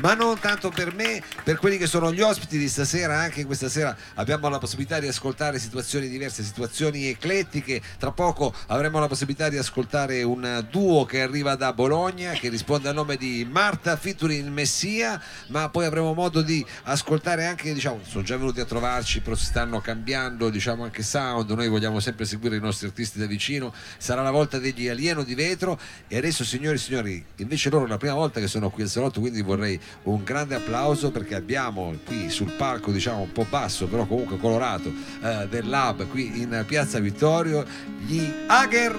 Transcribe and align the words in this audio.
ma 0.00 0.14
non 0.14 0.38
tanto 0.38 0.70
per 0.70 0.94
me, 0.94 1.22
per 1.44 1.56
quelli 1.56 1.76
che 1.76 1.86
sono 1.86 2.12
gli 2.12 2.20
ospiti 2.20 2.58
di 2.58 2.68
stasera. 2.68 3.18
Anche 3.18 3.44
questa 3.44 3.68
sera 3.68 3.96
abbiamo 4.14 4.48
la 4.48 4.58
possibilità 4.58 4.98
di 5.00 5.08
ascoltare 5.08 5.58
situazioni 5.58 6.08
diverse, 6.08 6.42
situazioni 6.42 7.06
eclettiche. 7.06 7.80
Tra 7.98 8.12
poco 8.12 8.54
avremo 8.66 8.98
la 8.98 9.08
possibilità 9.08 9.48
di 9.48 9.56
ascoltare 9.56 10.22
un 10.22 10.66
duo 10.70 11.04
che 11.04 11.22
arriva 11.22 11.54
da 11.54 11.72
Bologna, 11.72 12.32
che 12.32 12.48
risponde 12.48 12.88
al 12.88 12.94
nome 12.94 13.16
di 13.16 13.46
Marta 13.50 13.96
featuring 13.96 14.48
Messia, 14.48 15.20
ma 15.48 15.68
poi 15.68 15.86
avremo 15.86 16.14
modo 16.14 16.42
di 16.42 16.64
ascoltare 16.84 17.46
anche, 17.46 17.72
diciamo, 17.72 18.00
sono 18.06 18.22
già 18.22 18.36
venuti 18.36 18.60
a 18.60 18.64
trovarci, 18.64 19.20
però 19.20 19.34
si 19.34 19.44
stanno 19.44 19.80
cambiando, 19.80 20.48
diciamo, 20.50 20.84
anche 20.84 21.02
sound. 21.02 21.50
Noi 21.50 21.68
vogliamo 21.68 22.00
sempre 22.00 22.24
seguire 22.24 22.56
i 22.56 22.60
nostri 22.60 22.86
artisti 22.86 23.18
da 23.18 23.26
vicino. 23.26 23.72
Sarà 23.98 24.22
la 24.22 24.30
volta 24.30 24.58
degli 24.58 24.88
Alieno 24.88 25.22
di 25.22 25.34
Vetro 25.34 25.78
e 26.06 26.16
adesso, 26.16 26.44
signori 26.44 26.76
e 26.76 26.78
signori, 26.78 27.24
invece 27.36 27.70
loro 27.70 27.84
è 27.84 27.88
la 27.88 27.96
prima 27.96 28.14
volta 28.14 28.40
che 28.40 28.46
sono 28.46 28.70
qui 28.70 28.82
al 28.82 28.88
salotto, 28.88 29.20
quindi 29.20 29.42
vorrei 29.42 29.78
un 30.04 30.22
grande 30.24 30.54
applauso 30.54 31.10
perché 31.10 31.34
abbiamo 31.34 31.94
qui 32.04 32.30
sul 32.30 32.52
palco, 32.52 32.90
diciamo, 32.92 33.20
un 33.20 33.32
po' 33.32 33.46
basso, 33.48 33.86
però 33.86 34.06
comunque 34.06 34.38
colorato, 34.38 34.92
eh, 35.22 35.46
del 35.48 35.68
Lab 35.68 36.06
qui 36.08 36.40
in 36.40 36.64
Piazza 36.66 36.98
Vittorio, 36.98 37.64
gli 38.06 38.30
Ager 38.46 38.96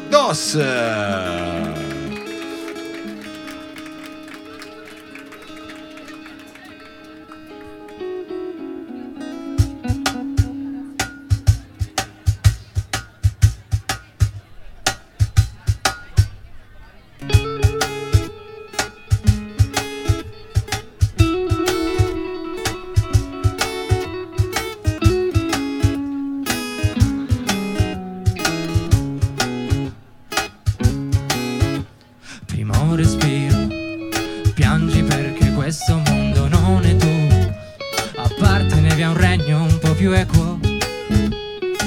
Respiro, 32.95 33.67
piangi 34.53 35.03
perché 35.03 35.53
questo 35.53 36.01
mondo 36.05 36.47
non 36.47 36.83
è 36.83 36.95
tuo. 36.95 37.53
Appartenevi 38.15 39.03
a 39.03 39.11
un 39.11 39.17
regno 39.17 39.61
un 39.61 39.79
po' 39.79 39.93
più 39.93 40.11
equo. 40.11 40.59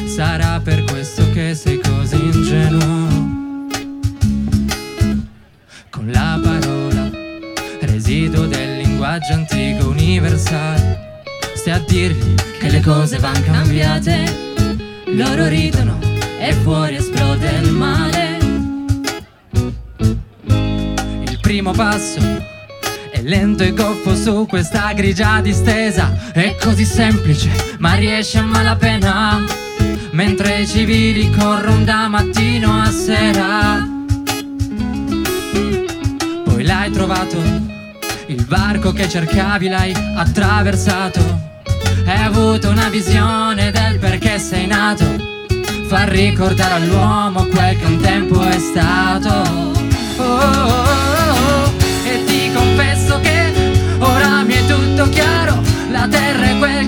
Sarà 0.06 0.60
per 0.60 0.84
questo 0.84 1.28
che 1.32 1.54
sei 1.54 1.80
così 1.80 2.16
ingenuo. 2.16 3.68
Con 5.90 6.10
la 6.10 6.40
parola, 6.42 7.10
residuo 7.80 8.46
del 8.46 8.78
linguaggio 8.78 9.34
antico 9.34 9.88
universale. 9.88 11.22
Stai 11.54 11.74
a 11.74 11.84
dirgli 11.86 12.34
che 12.58 12.70
le 12.70 12.80
cose 12.80 13.18
van 13.18 13.42
cambiate. 13.44 14.24
Loro 15.06 15.46
ridono 15.48 15.98
e 16.38 16.52
fuori 16.54 16.94
esplode 16.94 17.50
il 17.62 17.72
male. 17.72 18.11
Primo 21.62 21.70
passo 21.70 22.18
è 23.12 23.22
lento 23.22 23.62
e 23.62 23.72
goffo 23.72 24.16
su 24.16 24.46
questa 24.48 24.92
grigia 24.94 25.40
distesa. 25.40 26.32
È 26.32 26.56
così 26.58 26.84
semplice, 26.84 27.76
ma 27.78 27.94
riesce 27.94 28.38
a 28.38 28.42
malapena. 28.42 29.44
Mentre 30.10 30.62
i 30.62 30.66
civili 30.66 31.30
corrono 31.30 31.84
da 31.84 32.08
mattino 32.08 32.80
a 32.80 32.90
sera. 32.90 33.86
Poi 36.44 36.64
l'hai 36.64 36.90
trovato, 36.90 37.36
il 38.26 38.44
varco 38.46 38.92
che 38.92 39.08
cercavi 39.08 39.68
l'hai 39.68 39.94
attraversato. 40.16 41.20
Hai 42.06 42.24
avuto 42.24 42.70
una 42.70 42.88
visione 42.88 43.70
del 43.70 43.98
perché 43.98 44.38
sei 44.40 44.66
nato. 44.66 45.04
Fa 45.86 46.04
ricordare 46.08 46.74
all'uomo 46.74 47.44
quel 47.44 47.78
che 47.78 47.84
un 47.84 48.00
tempo 48.00 48.40
è 48.42 48.58
stato. 48.58 49.30
Oh, 50.16 50.22
oh, 50.22 50.66
oh. 50.66 51.11
Chiaro. 56.08 56.62
La 56.62 56.81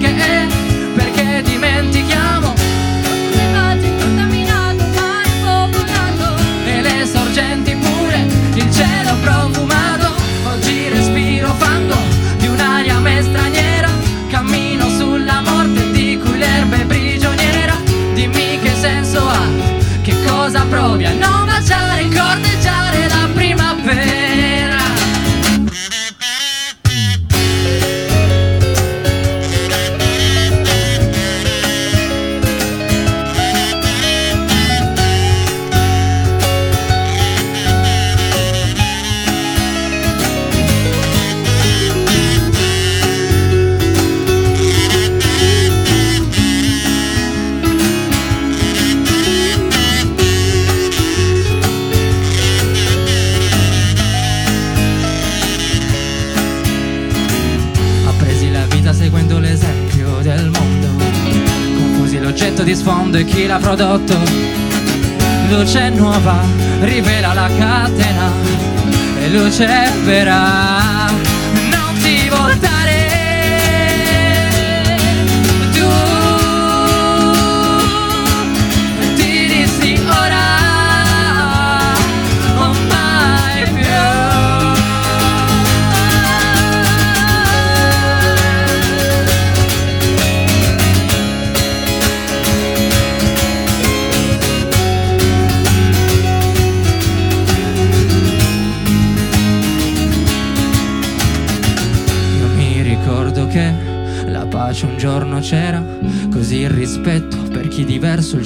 e 63.80 64.33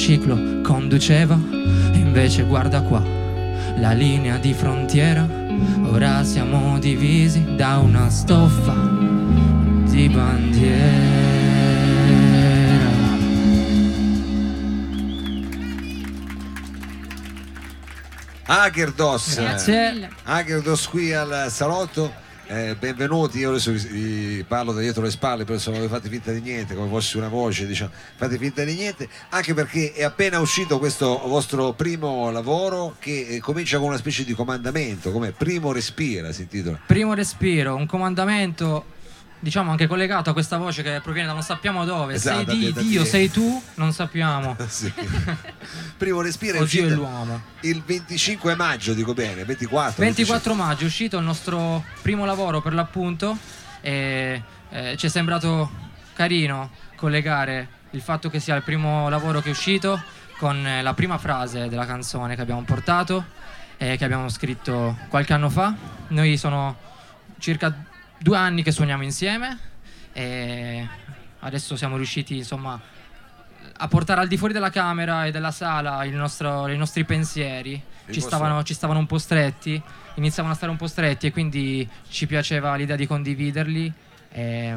diverso 0.08 0.12
il 0.12 0.14
ciclo 0.14 0.60
conduceva. 0.62 1.34
Invece 1.34 2.44
guarda 2.44 2.80
qua, 2.80 3.02
la 3.76 3.92
linea 3.92 4.38
di 4.38 4.54
frontiera, 4.54 5.26
ora 5.84 6.24
siamo 6.24 6.78
divisi 6.78 7.44
da 7.56 7.78
una 7.78 8.08
stoffa 8.08 8.74
di 9.84 10.08
bandiera. 10.08 11.26
Agerdos. 18.46 19.38
Agerdos 20.25 20.88
qui 20.88 21.12
al 21.12 21.49
salotto. 21.50 22.26
Eh, 22.50 22.76
benvenuti, 22.76 23.40
io 23.40 23.50
adesso 23.50 23.72
vi, 23.72 24.42
parlo 24.48 24.72
da 24.72 24.80
dietro 24.80 25.02
le 25.02 25.10
spalle, 25.10 25.44
però 25.44 25.56
insomma 25.56 25.76
voi 25.76 25.88
fate 25.88 26.08
finta 26.08 26.32
di 26.32 26.40
niente, 26.40 26.74
come 26.74 26.88
fossi 26.88 27.18
una 27.18 27.28
voce, 27.28 27.66
diciamo, 27.66 27.90
fate 28.16 28.38
finta 28.38 28.64
di 28.64 28.74
niente, 28.74 29.06
anche 29.28 29.52
perché 29.52 29.92
è 29.92 30.02
appena 30.02 30.40
uscito 30.40 30.78
questo 30.78 31.20
vostro 31.26 31.74
primo 31.74 32.30
lavoro 32.30 32.96
che 32.98 33.26
eh, 33.28 33.40
comincia 33.40 33.76
con 33.76 33.88
una 33.88 33.98
specie 33.98 34.24
di 34.24 34.32
comandamento, 34.32 35.12
come 35.12 35.32
Primo 35.32 35.72
Respira 35.72 36.32
si 36.32 36.42
intitola. 36.42 36.80
Primo 36.86 37.12
respiro, 37.12 37.74
un 37.74 37.84
comandamento 37.84 38.96
diciamo 39.40 39.70
anche 39.70 39.87
collegato 39.87 40.31
a 40.31 40.32
questa 40.32 40.56
voce 40.56 40.82
che 40.82 41.00
proviene 41.02 41.29
da 41.29 41.35
non 41.35 41.43
sappiamo 41.43 41.85
dove. 41.85 42.14
Esatto, 42.14 42.50
sei 42.50 42.73
di 42.73 42.73
Dio, 42.88 43.02
te. 43.02 43.08
sei 43.08 43.31
tu, 43.31 43.62
non 43.75 43.93
sappiamo. 43.93 44.56
Sì. 44.69 44.93
Primo 45.96 46.20
Respira 46.20 46.58
è 46.58 46.61
uscito 46.61 46.94
l'uomo. 46.94 47.40
il 47.62 47.82
25 47.82 48.55
maggio, 48.55 48.94
dico 48.94 49.14
bene, 49.14 49.44
24. 49.44 50.02
24 50.02 50.55
maggio 50.55 50.82
è 50.82 50.87
uscito 50.87 51.19
il 51.19 51.25
nostro 51.25 51.85
primo 52.02 52.25
lavoro 52.25 52.61
per 52.61 52.75
l'appunto 52.75 53.37
e 53.81 54.43
eh, 54.70 54.96
ci 54.96 55.06
è 55.06 55.08
sembrato 55.08 55.70
carino 56.14 56.70
collegare 56.96 57.69
il 57.91 58.00
fatto 58.02 58.29
che 58.29 58.38
sia 58.41 58.55
il 58.55 58.62
primo 58.62 59.08
lavoro 59.08 59.41
che 59.41 59.49
è 59.49 59.52
uscito 59.52 60.00
con 60.37 60.64
eh, 60.67 60.82
la 60.82 60.94
prima 60.94 61.19
frase 61.19 61.69
della 61.69 61.87
canzone 61.87 62.34
che 62.34 62.43
abbiamo 62.43 62.62
portato 62.62 63.25
e 63.76 63.96
che 63.96 64.05
abbiamo 64.05 64.29
scritto 64.29 64.96
qualche 65.08 65.32
anno 65.32 65.49
fa. 65.49 65.75
Noi 66.08 66.37
sono 66.37 66.76
circa 67.38 67.73
due 68.19 68.37
anni 68.37 68.62
che 68.62 68.73
suoniamo 68.73 69.03
insieme 69.03 69.59
e 70.12 70.87
adesso 71.41 71.76
siamo 71.76 71.97
riusciti 71.97 72.37
insomma 72.37 72.81
a 73.81 73.88
portare 73.88 74.20
al 74.20 74.29
di 74.29 74.37
fuori 74.37 74.53
della 74.53 74.70
camera 74.70 75.26
e 75.26 75.31
della 75.31 75.53
sala 75.53 76.03
nostro, 76.05 76.67
i 76.69 76.76
nostri 76.76 77.05
pensieri. 77.05 77.81
Ci 78.11 78.20
stavano, 78.20 78.62
ci 78.62 78.75
stavano 78.75 78.99
un 78.99 79.06
po' 79.06 79.19
stretti, 79.19 79.81
iniziavano 80.15 80.55
a 80.55 80.56
stare 80.56 80.73
un 80.73 80.79
po' 80.79 80.87
stretti 80.87 81.26
e 81.26 81.31
quindi 81.31 81.88
ci 82.09 82.26
piaceva 82.26 82.75
l'idea 82.75 82.97
di 82.97 83.06
condividerli. 83.06 83.93
E, 84.31 84.76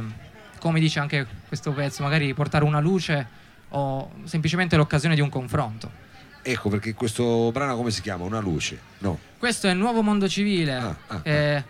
come 0.59 0.79
dice 0.79 0.99
anche 0.99 1.25
questo 1.47 1.71
pezzo, 1.71 2.03
magari 2.03 2.33
portare 2.33 2.63
una 2.63 2.79
luce 2.79 3.39
o 3.69 4.11
semplicemente 4.25 4.75
l'occasione 4.75 5.15
di 5.15 5.21
un 5.21 5.29
confronto. 5.29 5.89
Ecco 6.43 6.69
perché 6.69 6.93
questo 6.93 7.51
brano 7.51 7.75
come 7.75 7.91
si 7.91 8.01
chiama? 8.01 8.25
Una 8.25 8.39
luce? 8.39 8.79
No. 8.99 9.17
Questo 9.37 9.67
è 9.67 9.71
il 9.71 9.77
nuovo 9.77 10.01
mondo 10.01 10.27
civile 10.27 10.73
ah, 10.75 10.95
ah, 11.07 11.19
eh, 11.23 11.55
ah. 11.55 11.63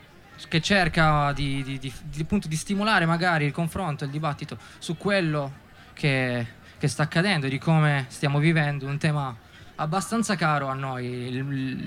Che 0.48 0.62
cerca 0.62 1.32
di, 1.34 1.64
di, 1.64 1.80
di, 1.80 1.94
di, 2.10 2.56
stimolare 2.56 3.06
magari 3.06 3.46
il 3.46 3.52
confronto, 3.52 4.04
il 4.04 4.10
dibattito 4.10 4.58
su 4.80 4.98
quello 4.98 5.52
che, 5.94 6.46
che 6.78 6.88
sta 6.88 7.04
accadendo, 7.04 7.48
di 7.48 7.58
come 7.58 8.06
stiamo 8.10 8.40
vivendo 8.40 8.86
un 8.86 8.98
tema 8.98 9.36
abbastanza 9.76 10.36
caro 10.36 10.68
a 10.68 10.74
noi 10.74 11.06
il, 11.06 11.38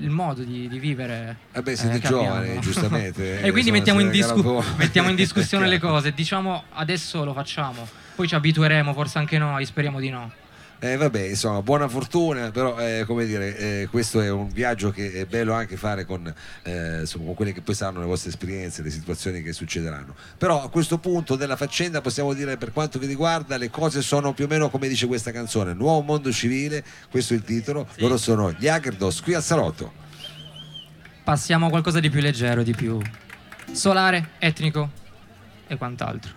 il 0.03 0.11
modo 0.11 0.43
di, 0.43 0.69
vivere. 0.69 1.37
Eh 1.53 1.63
beh, 1.63 1.77
siete 1.77 1.97
eh, 1.97 2.01
giovani, 2.01 2.59
giustamente. 2.61 3.41
e 3.43 3.51
quindi 3.53 3.71
mettiamo 3.71 4.01
in, 4.01 4.11
discu- 4.11 4.65
mettiamo 4.77 5.09
in, 5.09 5.15
discussione 5.15 5.67
le 5.69 5.79
cose. 5.79 6.13
Diciamo 6.13 6.65
adesso 6.73 7.25
lo 7.25 7.33
facciamo, 7.33 7.87
poi 8.15 8.27
ci 8.27 8.35
abitueremo, 8.35 8.93
forse 8.93 9.19
anche 9.19 9.39
noi, 9.39 9.65
speriamo 9.65 10.01
di 10.01 10.11
no. 10.11 10.43
Eh, 10.79 10.97
vabbè, 10.97 11.21
insomma, 11.29 11.63
buona 11.63 11.89
fortuna, 11.89 12.51
però 12.51 12.79
eh, 12.79 13.05
come 13.07 13.25
dire, 13.25 13.57
eh, 13.57 13.89
questo 13.91 14.21
è 14.21 14.31
un 14.31 14.49
viaggio 14.49 14.91
che 14.91 15.13
è 15.13 15.25
bello 15.25 15.55
anche 15.55 15.77
fare 15.77 16.05
con, 16.05 16.33
eh, 16.63 17.01
insomma, 17.01 17.25
con, 17.27 17.35
quelle 17.35 17.53
che 17.53 17.63
poi 17.63 17.75
saranno 17.75 18.01
le 18.01 18.07
vostre 18.07 18.31
esperienze, 18.31 18.83
le 18.83 18.91
situazioni 18.91 19.43
che 19.43 19.53
succederanno. 19.53 20.15
Però 20.37 20.63
a 20.63 20.69
questo 20.69 20.99
punto 20.99 21.37
della 21.37 21.57
faccenda 21.57 22.01
possiamo 22.03 22.35
dire 22.35 22.57
per 22.59 22.73
quanto 22.73 22.99
vi 22.99 23.07
riguarda 23.07 23.57
le 23.57 23.71
cose 23.71 24.03
sono 24.03 24.35
più 24.35 24.45
o 24.45 24.49
meno 24.49 24.69
come 24.69 24.89
dice 24.89 25.07
questa 25.07 25.31
canzone, 25.31 25.73
Nuovo 25.73 26.03
Mondo 26.03 26.31
Civile, 26.31 26.85
questo 27.11 27.33
è 27.33 27.37
il 27.37 27.45
titolo, 27.45 27.87
sì. 27.95 28.01
loro 28.01 28.19
sono 28.19 28.53
gli 28.53 28.69
Agerdos 28.69 29.23
qui 29.23 29.35
al 29.35 29.43
Salotto. 29.43 29.93
Passiamo 31.25 31.67
a 31.67 31.71
qualcosa 31.71 32.01
di 32.01 32.11
più 32.11 32.21
leggero, 32.21 32.63
di 32.63 32.75
più 32.75 33.01
solare, 33.73 34.33
etnico 34.39 34.91
e 35.67 35.77
quant'altro. 35.79 36.33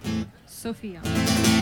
Sofia. 0.46 1.57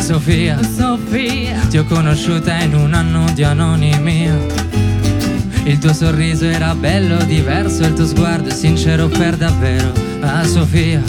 Sofia, 0.00 0.58
Sofia, 0.62 1.58
ti 1.68 1.76
ho 1.76 1.84
conosciuta 1.84 2.54
in 2.62 2.74
un 2.74 2.94
anno 2.94 3.30
di 3.34 3.42
anonimia. 3.42 4.34
Il 5.64 5.78
tuo 5.78 5.92
sorriso 5.92 6.46
era 6.46 6.74
bello, 6.74 7.22
diverso, 7.24 7.82
il 7.82 7.92
tuo 7.92 8.06
sguardo 8.06 8.48
è 8.48 8.52
sincero 8.52 9.08
per 9.08 9.36
davvero. 9.36 9.92
Ah 10.20 10.44
Sofia, 10.44 11.02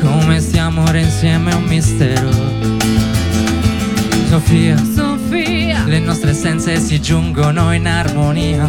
come 0.00 0.40
stiamo 0.40 0.82
ora 0.84 0.98
insieme 0.98 1.50
è 1.50 1.54
un 1.54 1.64
mistero. 1.64 2.30
Sofia, 4.28 4.76
Sofia, 4.94 5.84
le 5.84 5.98
nostre 5.98 6.30
essenze 6.30 6.80
si 6.80 7.00
giungono 7.00 7.72
in 7.72 7.86
armonia. 7.86 8.68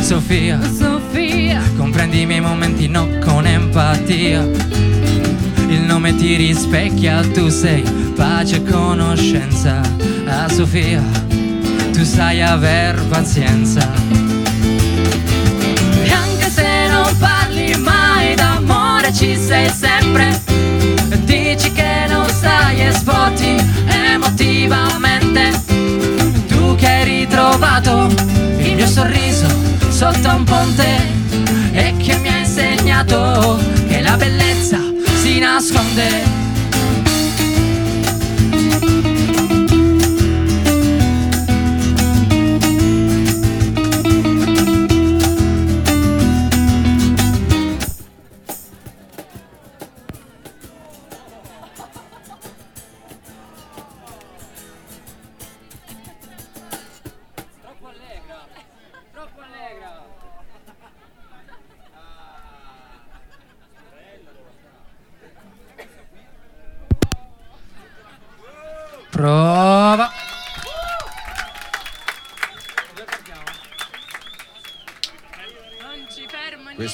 Sofia, 0.00 0.60
Sofia, 0.62 1.62
comprendi 1.76 2.20
i 2.20 2.26
miei 2.26 2.40
momenti 2.40 2.86
no 2.86 3.08
con 3.20 3.46
empatia 3.46 4.89
il 5.70 5.82
nome 5.82 6.16
ti 6.16 6.34
rispecchia, 6.34 7.20
tu 7.32 7.48
sei 7.48 7.82
pace 8.14 8.56
e 8.56 8.62
conoscenza. 8.64 9.80
A 10.26 10.48
Sofia, 10.48 11.02
tu 11.92 12.04
sai 12.04 12.42
aver 12.42 13.00
pazienza. 13.06 13.88
E 16.02 16.10
anche 16.10 16.50
se 16.50 16.88
non 16.88 17.16
parli 17.18 17.76
mai 17.76 18.34
d'amore, 18.34 19.12
ci 19.12 19.36
sei 19.36 19.70
sempre. 19.70 20.40
Dici 21.24 21.72
che 21.72 22.06
non 22.08 22.28
stai 22.28 22.86
e 22.86 22.92
sfoti 22.92 23.56
emotivamente. 23.86 25.62
Tu 26.48 26.74
che 26.74 26.86
hai 26.86 27.04
ritrovato 27.04 28.08
il 28.58 28.74
mio 28.74 28.86
sorriso 28.86 29.46
sotto 29.88 30.34
un 30.34 30.44
ponte 30.44 31.18
e 31.72 31.94
che 31.98 32.16
mi 32.18 32.28
hai 32.28 32.40
insegnato 32.40 33.58
che 33.88 34.00
la 34.00 34.16
bellezza 34.16 34.98
si 35.40 35.46
nasconde 35.46 36.39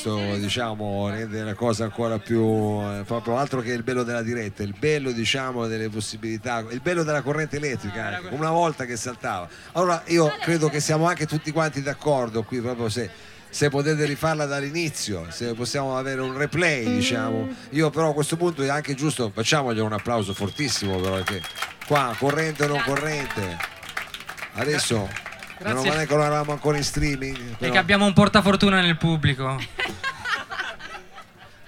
Questo 0.06 0.36
diciamo 0.36 1.08
rende 1.10 1.42
la 1.42 1.54
cosa 1.54 1.82
ancora 1.82 2.20
più 2.20 2.40
eh, 2.40 3.02
proprio 3.04 3.38
altro 3.38 3.60
che 3.60 3.72
il 3.72 3.82
bello 3.82 4.04
della 4.04 4.22
diretta, 4.22 4.62
il 4.62 4.74
bello 4.78 5.10
diciamo 5.10 5.66
delle 5.66 5.88
possibilità, 5.88 6.64
il 6.70 6.80
bello 6.80 7.02
della 7.02 7.22
corrente 7.22 7.56
elettrica, 7.56 8.18
anche, 8.18 8.28
una 8.32 8.50
volta 8.50 8.84
che 8.84 8.96
saltava. 8.96 9.48
Allora 9.72 10.04
io 10.06 10.32
credo 10.40 10.68
che 10.68 10.78
siamo 10.78 11.08
anche 11.08 11.26
tutti 11.26 11.50
quanti 11.50 11.82
d'accordo 11.82 12.44
qui 12.44 12.60
proprio 12.60 12.88
se 12.88 13.10
se 13.48 13.68
potete 13.68 14.04
rifarla 14.04 14.44
dall'inizio, 14.44 15.26
se 15.30 15.54
possiamo 15.54 15.96
avere 15.96 16.20
un 16.20 16.36
replay, 16.36 16.84
diciamo. 16.84 17.48
Io 17.70 17.90
però 17.90 18.10
a 18.10 18.14
questo 18.14 18.36
punto 18.36 18.62
è 18.62 18.68
anche 18.68 18.94
giusto, 18.94 19.30
facciamogli 19.34 19.80
un 19.80 19.92
applauso 19.92 20.34
fortissimo 20.34 21.00
però 21.00 21.14
perché 21.14 21.42
qua 21.84 22.14
corrente 22.16 22.64
o 22.64 22.68
non 22.68 22.82
corrente. 22.84 23.56
Adesso 24.52 25.08
Grazie. 25.58 25.74
non 25.74 25.86
male 25.88 26.06
che 26.06 26.14
non 26.14 26.24
eravamo 26.24 26.52
ancora 26.52 26.76
in 26.76 26.84
streaming. 26.84 27.36
Però... 27.56 27.70
E 27.70 27.70
che 27.70 27.78
abbiamo 27.78 28.04
un 28.04 28.12
portafortuna 28.12 28.80
nel 28.80 28.96
pubblico. 28.96 29.58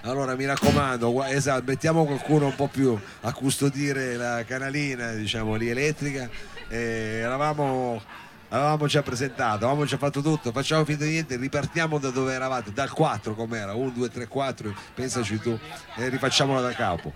Allora 0.03 0.33
mi 0.35 0.45
raccomando, 0.45 1.23
esatto, 1.25 1.63
mettiamo 1.65 2.05
qualcuno 2.05 2.45
un 2.45 2.55
po' 2.55 2.67
più 2.67 2.97
a 3.21 3.33
custodire 3.33 4.15
la 4.15 4.45
canalina, 4.45 5.11
diciamo 5.11 5.55
lì 5.55 5.69
elettrica. 5.69 6.29
E 6.69 7.19
eravamo 7.21 8.01
avevamo 8.49 8.87
già 8.87 9.01
presentato, 9.01 9.65
avevamo 9.65 9.85
già 9.85 9.97
fatto 9.97 10.21
tutto, 10.21 10.51
facciamo 10.51 10.85
finta 10.85 11.03
di 11.03 11.11
niente, 11.11 11.35
ripartiamo 11.35 11.99
da 11.99 12.09
dove 12.09 12.33
eravate, 12.33 12.71
dal 12.71 12.91
4 12.91 13.35
com'era, 13.35 13.73
1, 13.73 13.89
2, 13.89 14.09
3, 14.09 14.27
4, 14.27 14.73
pensaci 14.95 15.37
tu, 15.39 15.57
e 15.95 16.09
rifacciamola 16.09 16.61
da 16.61 16.73
capo. 16.73 17.13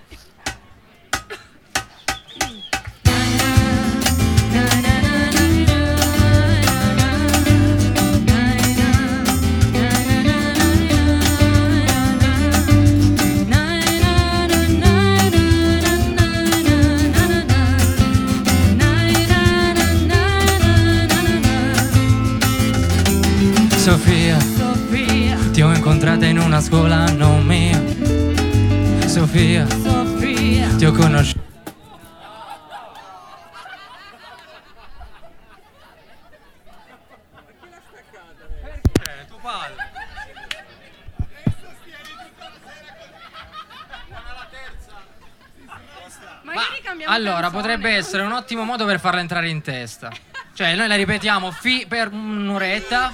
Potrebbe 47.83 47.97
essere 47.97 48.23
un 48.23 48.31
ottimo 48.31 48.63
modo 48.63 48.85
per 48.85 48.97
farla 49.01 49.19
entrare 49.19 49.49
in 49.49 49.61
testa. 49.61 50.09
Cioè, 50.53 50.73
noi 50.75 50.87
la 50.87 50.95
ripetiamo 50.95 51.51
fi- 51.51 51.85
per 51.85 52.09
un'oretta. 52.13 53.13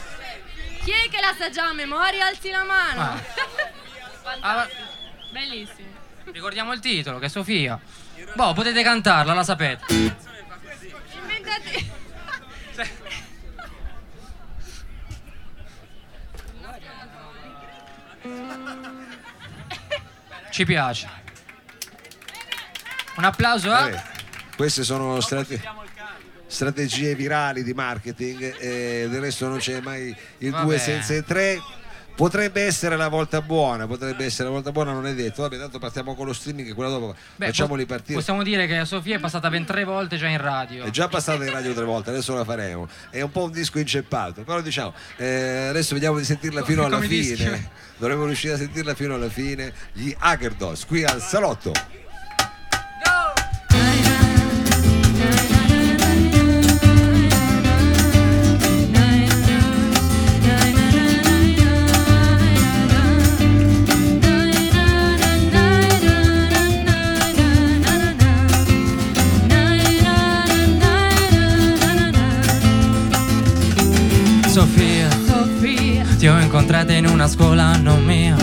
Chi 0.84 0.92
è 0.92 1.10
che 1.10 1.20
la 1.20 1.34
sa 1.38 1.50
già 1.50 1.70
a 1.70 1.74
memoria? 1.74 2.28
Alzi 2.28 2.52
la 2.52 2.64
mano. 2.64 3.02
Ah. 3.02 3.20
Ah, 4.42 4.68
Bellissimo. 5.32 5.88
ricordiamo 6.26 6.72
il 6.74 6.80
titolo, 6.82 7.18
che 7.18 7.26
è 7.26 7.30
Sofia. 7.30 7.80
Boh, 8.36 8.54
potete 8.54 8.84
cantarla, 8.84 9.34
la 9.34 9.44
sapete. 9.44 9.86
Inventate. 11.14 11.98
Ci 20.52 20.66
piace. 20.66 21.10
Un 23.16 23.24
applauso 23.24 23.72
a... 23.72 23.82
Vabbè, 23.82 24.09
queste 24.60 24.84
sono 24.84 25.22
strate- 25.22 25.62
strategie 26.48 27.16
virali 27.16 27.64
di 27.64 27.74
marketing, 27.74 28.56
eh, 28.60 29.08
del 29.10 29.22
resto 29.22 29.48
non 29.48 29.60
c'è 29.60 29.80
mai 29.80 30.14
il 30.40 30.52
Vabbè. 30.52 30.64
2 30.66 30.78
senza 30.80 31.14
il 31.14 31.24
3. 31.24 31.62
Potrebbe 32.14 32.64
essere 32.64 32.98
la 32.98 33.08
volta 33.08 33.42
buona, 33.42 33.88
potrebbe 33.88 34.26
essere 34.26 34.50
la 34.50 34.50
volta 34.50 34.74
buona, 34.74 34.92
non 34.92 35.08
è 35.08 35.14
detto. 35.16 35.44
Vabbè, 35.44 35.58
tanto 35.58 35.80
partiamo 35.80 36.14
con 36.16 36.26
lo 36.26 36.34
streaming 36.34 36.68
e 36.68 36.74
quella 36.74 36.90
dopo 36.90 37.16
Beh, 37.38 37.46
facciamoli 37.46 37.86
partire. 37.86 38.16
Possiamo 38.16 38.44
dire 38.44 38.68
che 38.68 38.84
Sofia 38.84 39.16
è 39.16 39.20
passata 39.22 39.50
ben 39.50 39.64
tre 39.64 39.86
volte 39.86 40.18
già 40.18 40.28
in 40.28 40.42
radio. 40.42 40.84
È 40.84 40.90
già 40.90 41.08
passata 41.08 41.46
in 41.46 41.52
radio 41.52 41.74
tre 41.74 41.86
volte, 41.86 42.10
adesso 42.10 42.34
la 42.34 42.44
faremo. 42.44 42.90
È 43.10 43.22
un 43.22 43.32
po' 43.32 43.44
un 43.46 43.52
disco 43.52 43.80
inceppato, 43.80 44.42
però 44.42 44.60
diciamo, 44.60 44.94
eh, 45.16 45.68
adesso 45.70 45.94
vediamo 45.94 46.18
di 46.18 46.26
sentirla 46.26 46.62
fino 46.66 46.84
alla 46.84 46.96
Come 46.98 47.08
dischi. 47.08 47.36
fine. 47.38 47.70
Dovremmo 47.96 48.26
riuscire 48.26 48.56
a 48.56 48.58
sentirla 48.58 48.94
fino 48.96 49.16
alla 49.16 49.30
fine. 49.30 49.72
Gli 49.94 50.14
Hagerdos 50.20 50.86
qui 50.86 51.06
al 51.06 51.22
salotto. 51.22 51.72
Incontrata 76.70 76.94
in 76.94 77.08
una 77.08 77.28
scuola 77.28 77.76
non 77.78 78.06
mia. 78.06 78.36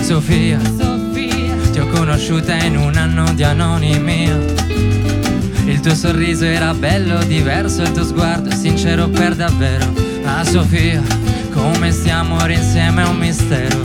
Sofia, 0.00 0.60
Sofia, 0.78 1.56
ti 1.72 1.80
ho 1.80 1.88
conosciuta 1.88 2.54
in 2.54 2.76
un 2.76 2.94
anno 2.94 3.32
di 3.32 3.42
anonimia. 3.42 4.38
Il 5.64 5.80
tuo 5.80 5.92
sorriso 5.92 6.44
era 6.44 6.72
bello, 6.72 7.20
diverso, 7.24 7.82
il 7.82 7.90
tuo 7.90 8.04
sguardo 8.04 8.52
sincero 8.52 9.08
per 9.08 9.34
davvero. 9.34 9.92
Ah 10.24 10.44
Sofia, 10.44 11.02
come 11.52 11.90
stiamo 11.90 12.36
ora 12.36 12.52
insieme 12.52 13.02
è 13.02 13.06
un 13.08 13.16
mistero. 13.16 13.82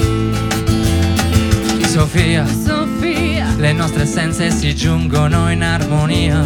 Sofia, 1.88 2.46
Sofia, 2.46 3.48
le 3.58 3.74
nostre 3.74 4.04
essenze 4.04 4.52
si 4.52 4.76
giungono 4.76 5.52
in 5.52 5.64
armonia. 5.64 6.44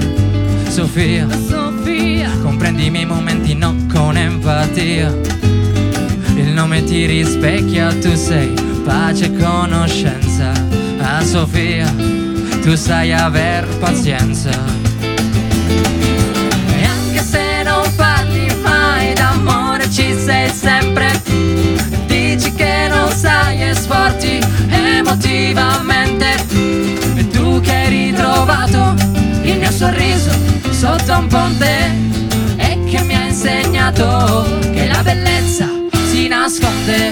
Sofia, 0.69 1.27
Sofia, 1.45 2.29
comprendi 2.41 2.85
i 2.85 2.89
miei 2.89 3.05
momenti 3.05 3.53
no 3.53 3.75
con 3.91 4.15
empatia. 4.15 5.62
Nome 6.53 6.83
ti 6.83 7.07
rispecchia, 7.07 7.87
tu 7.95 8.15
sei 8.15 8.53
pace 8.85 9.25
e 9.25 9.33
conoscenza. 9.33 10.51
Ah 10.99 11.23
Sofia, 11.23 11.91
tu 12.61 12.75
sai 12.75 13.11
aver 13.11 13.65
pazienza. 13.79 14.51
E 16.69 16.83
anche 16.85 17.23
se 17.23 17.63
non 17.63 17.91
parli 17.95 18.55
mai 18.61 19.13
d'amore 19.13 19.89
ci 19.89 20.15
sei 20.15 20.49
sempre. 20.49 21.19
Dici 22.05 22.53
che 22.53 22.87
non 22.87 23.11
sai 23.11 23.69
esporti 23.69 24.39
emotivamente. 24.69 26.35
E 27.15 27.27
tu 27.29 27.59
che 27.61 27.73
hai 27.73 27.89
ritrovato 27.89 28.93
il 29.41 29.57
mio 29.57 29.71
sorriso 29.71 30.31
sotto 30.69 31.17
un 31.17 31.27
ponte 31.27 31.91
e 32.57 32.79
che 32.85 33.01
mi 33.01 33.15
ha 33.15 33.25
insegnato 33.25 34.45
che 34.71 34.87
la 34.87 35.01
bellezza 35.01 35.82
nasconde. 36.43 37.11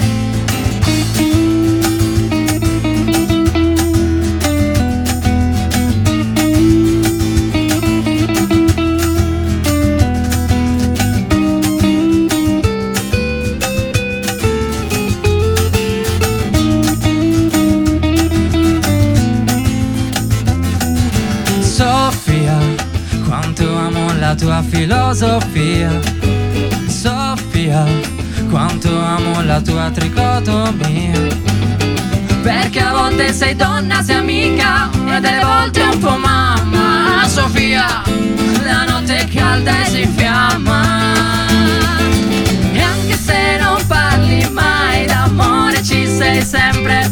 Sofia, 21.62 22.60
quanto 23.26 23.64
amo 23.78 24.12
la 24.20 24.36
tua 24.36 24.62
filosofia. 24.62 25.90
Sofia, 26.88 27.86
quanto 28.52 28.90
amo 29.00 29.42
la 29.44 29.62
tua 29.62 29.90
tricotomia. 29.90 31.20
Perché 32.44 32.82
a 32.82 32.92
volte 32.92 33.34
sei 33.34 33.56
donna, 33.56 34.04
sei 34.04 34.18
amica, 34.18 34.90
e 34.92 35.20
delle 35.22 35.44
volte 35.44 35.82
un 35.82 35.98
po' 35.98 36.18
mamma. 36.18 37.26
Sofia, 37.28 38.04
la 38.64 38.84
notte 38.84 39.20
è 39.20 39.28
calda 39.28 39.72
e 39.84 39.90
si 39.90 40.02
infiamma. 40.02 40.82
E 42.74 42.82
anche 42.82 43.16
se 43.16 43.58
non 43.60 43.82
parli 43.88 44.48
mai 44.52 45.06
d'amore, 45.06 45.82
ci 45.82 46.06
sei 46.06 46.44
sempre. 46.44 47.10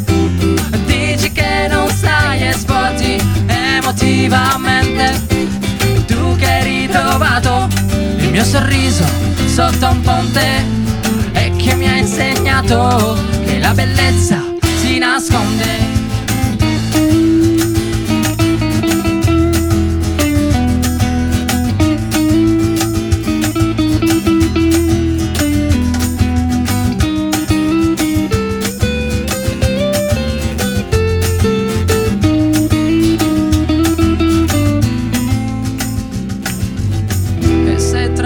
Dici 0.86 1.32
che 1.32 1.68
non 1.70 1.88
sai 1.90 2.48
esporti 2.48 3.18
emotivamente. 3.48 5.26
Tu 6.06 6.36
che 6.36 6.52
hai 6.52 6.64
ritrovato 6.64 7.68
il 8.18 8.30
mio 8.30 8.44
sorriso 8.44 9.06
sotto 9.46 9.88
un 9.88 10.02
ponte 10.02 10.88
e 10.99 10.99
insegnato 12.20 13.18
che 13.46 13.60
la 13.60 13.74
bellezza 13.74 14.44
si 14.82 14.98
nasconde. 14.98 15.88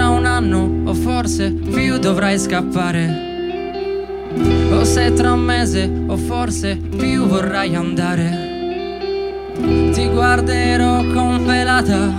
Un 0.06 0.26
anno 0.26 0.94
forse 0.94 1.52
più 1.52 1.98
dovrai 1.98 2.38
scappare 2.38 3.33
O 4.72 4.84
se 4.84 5.12
tra 5.12 5.32
un 5.32 5.40
mese 5.40 5.90
o 6.06 6.16
forse 6.16 6.76
più 6.76 7.26
vorrai 7.26 7.74
andare. 7.74 8.52
Ti 9.92 10.08
guarderò 10.08 11.04
con 11.12 11.44
velata 11.46 12.12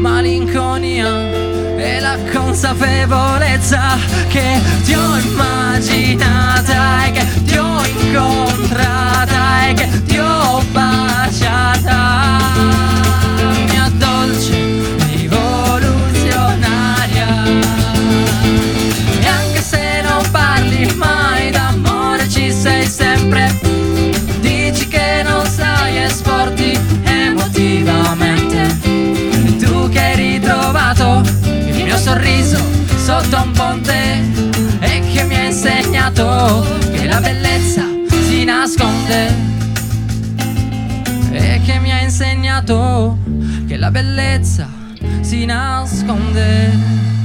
malinconia 0.00 1.08
E 1.76 2.00
la 2.00 2.16
consapevolezza 2.32 3.96
che 4.28 4.60
ti 4.84 4.94
ho 4.94 5.16
immaginata 5.16 7.06
E 7.06 7.10
che 7.12 7.26
ti 7.44 7.56
ho 7.56 7.80
incontrata 7.84 9.68
E 9.68 9.74
che 9.74 10.02
ti 10.04 10.18
ho 10.18 10.62
baciata. 10.72 12.38
Mia 13.68 13.90
dolce 13.96 14.99
ritrovato 31.00 31.28
il 31.46 31.84
mio 31.84 31.96
sorriso 31.96 32.58
sotto 32.96 33.42
un 33.42 33.52
ponte 33.52 34.22
E 34.80 35.02
che 35.12 35.24
mi 35.24 35.34
ha 35.34 35.44
insegnato 35.44 36.66
che 36.92 37.06
la 37.06 37.20
bellezza 37.20 37.84
si 38.08 38.44
nasconde 38.44 39.48
insegnato 42.10 43.18
che 43.68 43.76
la 43.76 43.90
bellezza 43.92 44.68
si 45.20 45.44
nasconde. 45.44 47.19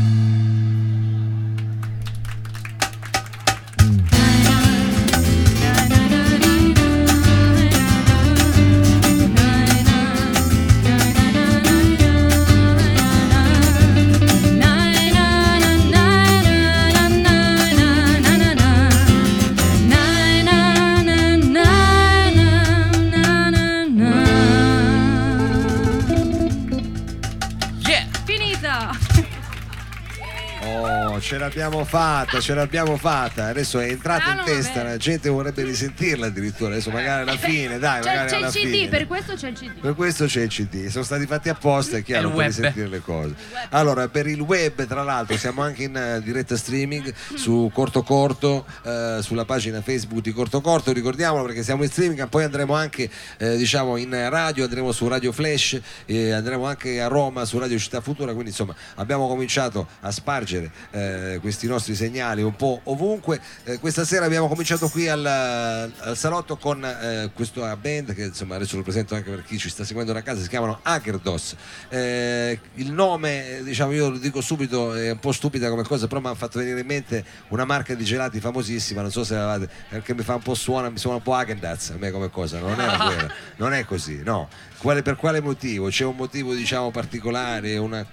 Ce 31.26 31.40
l'abbiamo 31.40 31.84
fatta, 31.86 32.40
ce 32.40 32.54
l'abbiamo 32.54 32.98
fatta. 32.98 33.48
Adesso 33.48 33.80
è 33.80 33.90
entrata 33.90 34.32
in 34.32 34.42
testa, 34.46 34.84
la 34.84 34.98
gente 34.98 35.28
vorrebbe 35.28 35.64
risentirla 35.64 36.28
addirittura. 36.28 36.74
Adesso 36.74 36.92
magari 36.92 37.22
alla 37.24 37.36
fine, 37.36 37.80
dai, 37.80 38.02
C'è, 38.02 38.10
magari 38.10 38.30
c'è 38.30 38.36
alla 38.36 38.48
il 38.48 38.54
CD, 38.54 38.70
fine. 38.70 38.88
per 38.90 39.08
questo 39.08 39.34
c'è 39.34 39.48
il 39.48 39.56
CD. 39.56 39.80
Per 39.80 39.96
questo 39.96 40.26
c'è 40.26 40.42
il 40.42 40.50
CD, 40.50 40.88
sono 40.88 41.04
stati 41.04 41.26
fatti 41.26 41.50
apposta, 41.50 41.98
è 41.98 42.04
chiaro, 42.04 42.30
per 42.30 42.46
risentire 42.46 42.88
le 42.88 43.00
cose. 43.00 43.34
Allora, 43.72 44.08
per 44.08 44.28
il 44.28 44.40
web, 44.40 44.86
tra 44.86 45.02
l'altro, 45.02 45.36
siamo 45.36 45.64
anche 45.64 45.84
in 45.84 45.98
eh, 45.98 46.22
diretta 46.22 46.56
streaming 46.56 47.12
su 47.34 47.72
Corto 47.74 48.04
Corto, 48.04 48.64
eh, 48.84 49.18
sulla 49.24 49.46
pagina 49.46 49.82
Facebook 49.82 50.22
di 50.22 50.32
Corto 50.32 50.62
Corto, 50.62 50.94
ricordiamolo 50.94 51.44
perché 51.44 51.64
siamo 51.64 51.82
in 51.82 51.90
streaming, 51.90 52.28
poi 52.28 52.44
andremo 52.44 52.76
anche 52.76 53.10
eh, 53.38 53.58
diciamo 53.58 53.98
in 53.98 54.12
radio, 54.30 54.66
andremo 54.66 54.92
su 54.92 55.08
Radio 55.08 55.32
Flash, 55.32 55.82
e 56.06 56.34
andremo 56.34 56.68
anche 56.68 57.02
a 57.02 57.08
Roma 57.08 57.46
su 57.46 57.58
Radio 57.58 57.80
Città 57.80 58.00
Futura, 58.00 58.34
quindi 58.34 58.52
insomma 58.52 58.76
abbiamo 58.98 59.28
cominciato 59.28 59.88
a 60.02 60.12
spargere 60.12 60.72
eh, 60.92 61.14
questi 61.42 61.68
nostri 61.68 61.96
segnali 61.96 62.42
un 62.42 62.56
po' 62.56 62.82
ovunque. 62.84 63.40
Eh, 63.64 63.80
questa 63.80 64.06
sera 64.06 64.26
abbiamo 64.26 64.48
cominciato 64.48 64.88
qui 64.90 65.08
al, 65.08 65.26
al 65.26 66.18
salotto 66.18 66.58
con 66.58 66.84
eh, 66.84 67.30
questa 67.34 67.76
band 67.76 68.14
che 68.14 68.26
insomma 68.26 68.56
adesso 68.56 68.76
lo 68.78 68.84
presento 68.84 69.16
anche 69.16 69.30
per 69.30 69.44
chi 69.44 69.58
ci 69.58 69.70
sta 69.70 69.84
seguendo 69.84 70.14
da 70.14 70.22
casa, 70.22 70.42
si 70.42 70.50
chiamano 70.50 70.80
Agerdos. 70.82 71.56
Eh, 71.90 72.60
il 72.76 72.92
nome, 72.92 73.58
eh, 73.58 73.64
diciamo 73.64 73.92
io 73.92 74.10
lo 74.10 74.18
dico 74.18 74.42
subito, 74.42 74.94
è 74.94 75.12
un 75.12 75.20
po' 75.20 75.32
stupida 75.32 75.70
come 75.70 75.84
cosa, 75.84 76.08
però 76.08 76.20
mi 76.20 76.28
ha 76.28 76.36
fatto 76.36 76.60
venire 76.60 76.80
in 76.80 76.86
mente 76.86 77.24
una 77.50 77.66
marca 77.66 77.94
di 77.94 78.04
gelati 78.04 78.40
famosissima, 78.40 79.02
non 79.02 79.12
so 79.12 79.24
se 79.24 79.36
l'avete, 79.36 79.72
perché 79.90 80.14
mi 80.14 80.24
fa 80.24 80.36
un 80.36 80.42
po' 80.42 80.54
suona, 80.54 80.90
mi 80.90 80.98
suona 80.98 81.18
un 81.18 81.24
po' 81.24 81.34
Agendaz 81.34 81.92
a 81.92 81.98
me 81.98 82.12
come 82.12 82.30
cosa, 82.30 82.60
non 82.60 82.76
non 83.58 83.74
è 83.74 83.86
così, 83.86 84.22
no. 84.24 84.50
Quale- 84.78 85.02
per 85.02 85.16
quale 85.16 85.42
motivo? 85.42 85.88
C'è 85.88 86.06
un 86.06 86.16
motivo 86.16 86.54
diciamo 86.54 86.92
particolare, 86.92 87.78
una... 87.78 88.06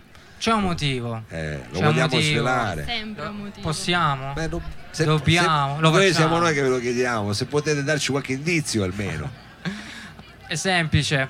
C'è 0.42 0.50
un 0.52 0.62
motivo. 0.64 1.22
eh, 1.28 1.56
lo 1.70 1.78
C'è 1.78 1.84
vogliamo 1.84 2.14
motivo. 2.14 2.20
svelare? 2.40 2.84
Sempre 2.84 3.26
un 3.26 3.36
motivo. 3.36 3.60
Possiamo? 3.60 4.32
Beh, 4.32 4.48
non- 4.48 4.62
se- 4.90 5.04
Dobbiamo, 5.04 5.74
se- 5.76 5.80
lo 5.80 5.90
noi 5.90 6.12
siamo 6.12 6.38
noi 6.38 6.52
che 6.52 6.62
ve 6.62 6.68
lo 6.68 6.80
chiediamo, 6.80 7.32
se 7.32 7.46
potete 7.46 7.84
darci 7.84 8.10
qualche 8.10 8.32
indizio 8.32 8.82
almeno. 8.82 9.30
È 10.48 10.54
semplice. 10.56 11.28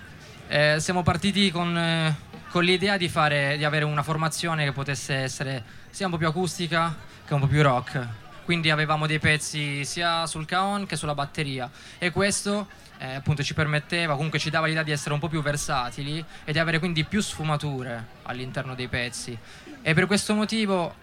Eh, 0.49 0.77
siamo 0.79 1.03
partiti 1.03 1.51
con, 1.51 1.77
eh, 1.77 2.17
con 2.49 2.65
l'idea 2.65 2.97
di, 2.97 3.11
fare, 3.11 3.59
di 3.59 3.65
avere 3.65 3.85
una 3.85 4.03
formazione 4.03 4.65
che 4.65 4.73
potesse 4.73 5.15
essere 5.17 5.63
sia 5.91 6.07
un 6.07 6.13
po' 6.13 6.17
più 6.19 6.29
acustica 6.29 6.97
che 7.27 7.35
un 7.35 7.41
po' 7.41 7.47
più 7.49 7.61
rock. 7.61 8.07
Quindi 8.47 8.71
avevamo 8.71 9.07
dei 9.07 9.19
pezzi 9.19 9.85
sia 9.85 10.27
sul 10.27 10.47
caon 10.47 10.87
che 10.87 10.97
sulla 10.97 11.15
batteria 11.15 11.71
e 11.99 12.11
questo 12.11 12.67
eh, 13.03 13.15
appunto 13.17 13.43
ci 13.43 13.53
permetteva, 13.53 14.15
comunque 14.15 14.39
ci 14.39 14.49
dava 14.49 14.69
l'idea 14.69 14.85
di 14.85 14.93
essere 14.93 15.13
un 15.13 15.19
po' 15.19 15.27
più 15.29 15.43
versatili 15.43 16.25
e 16.45 16.53
di 16.53 16.59
avere 16.61 16.79
quindi 16.79 17.03
più 17.03 17.21
sfumature 17.21 18.07
all'interno 18.23 18.77
dei 18.77 18.87
pezzi. 18.87 19.37
E 19.83 19.93
per 19.93 20.07
questo 20.07 20.35
motivo 20.35 20.95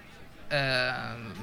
eh, 0.47 0.91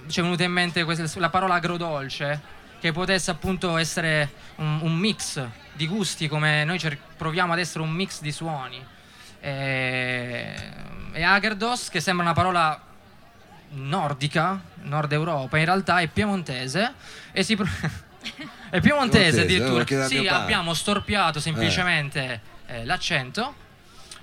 ci 0.07 0.21
è 0.21 0.23
venuta 0.23 0.45
in 0.45 0.53
mente 0.53 0.83
questa- 0.85 1.21
la 1.21 1.29
parola 1.29 1.55
agrodolce 1.55 2.41
che 2.81 2.91
potesse 2.91 3.31
appunto 3.31 3.77
essere 3.77 4.31
un, 4.57 4.79
un 4.81 4.95
mix 4.97 5.45
di 5.75 5.87
gusti 5.87 6.27
come 6.27 6.65
noi 6.65 6.79
cer- 6.79 6.99
proviamo 7.19 7.53
ad 7.53 7.59
essere 7.59 7.83
un 7.85 7.91
mix 7.91 8.23
di 8.23 8.33
suoni 8.33 8.83
e, 9.41 10.55
e 11.13 11.23
Agerdos 11.23 11.91
che 11.91 12.01
sembra 12.01 12.25
una 12.25 12.35
parola 12.35 12.81
nordica 13.71 14.61
nord 14.83 15.13
Europa 15.13 15.59
in 15.59 15.65
realtà 15.65 15.99
è 15.99 16.07
piemontese 16.09 16.95
e 17.33 17.43
si 17.43 17.57
pro- 17.57 17.67
è 18.71 18.81
piemontese 18.81 19.43
addirittura 19.43 19.85
eh, 19.85 20.07
sì 20.07 20.27
abbiamo 20.27 20.75
storpiato 20.75 21.41
semplicemente 21.41 22.41
eh, 22.67 22.85
l'accento 22.85 23.55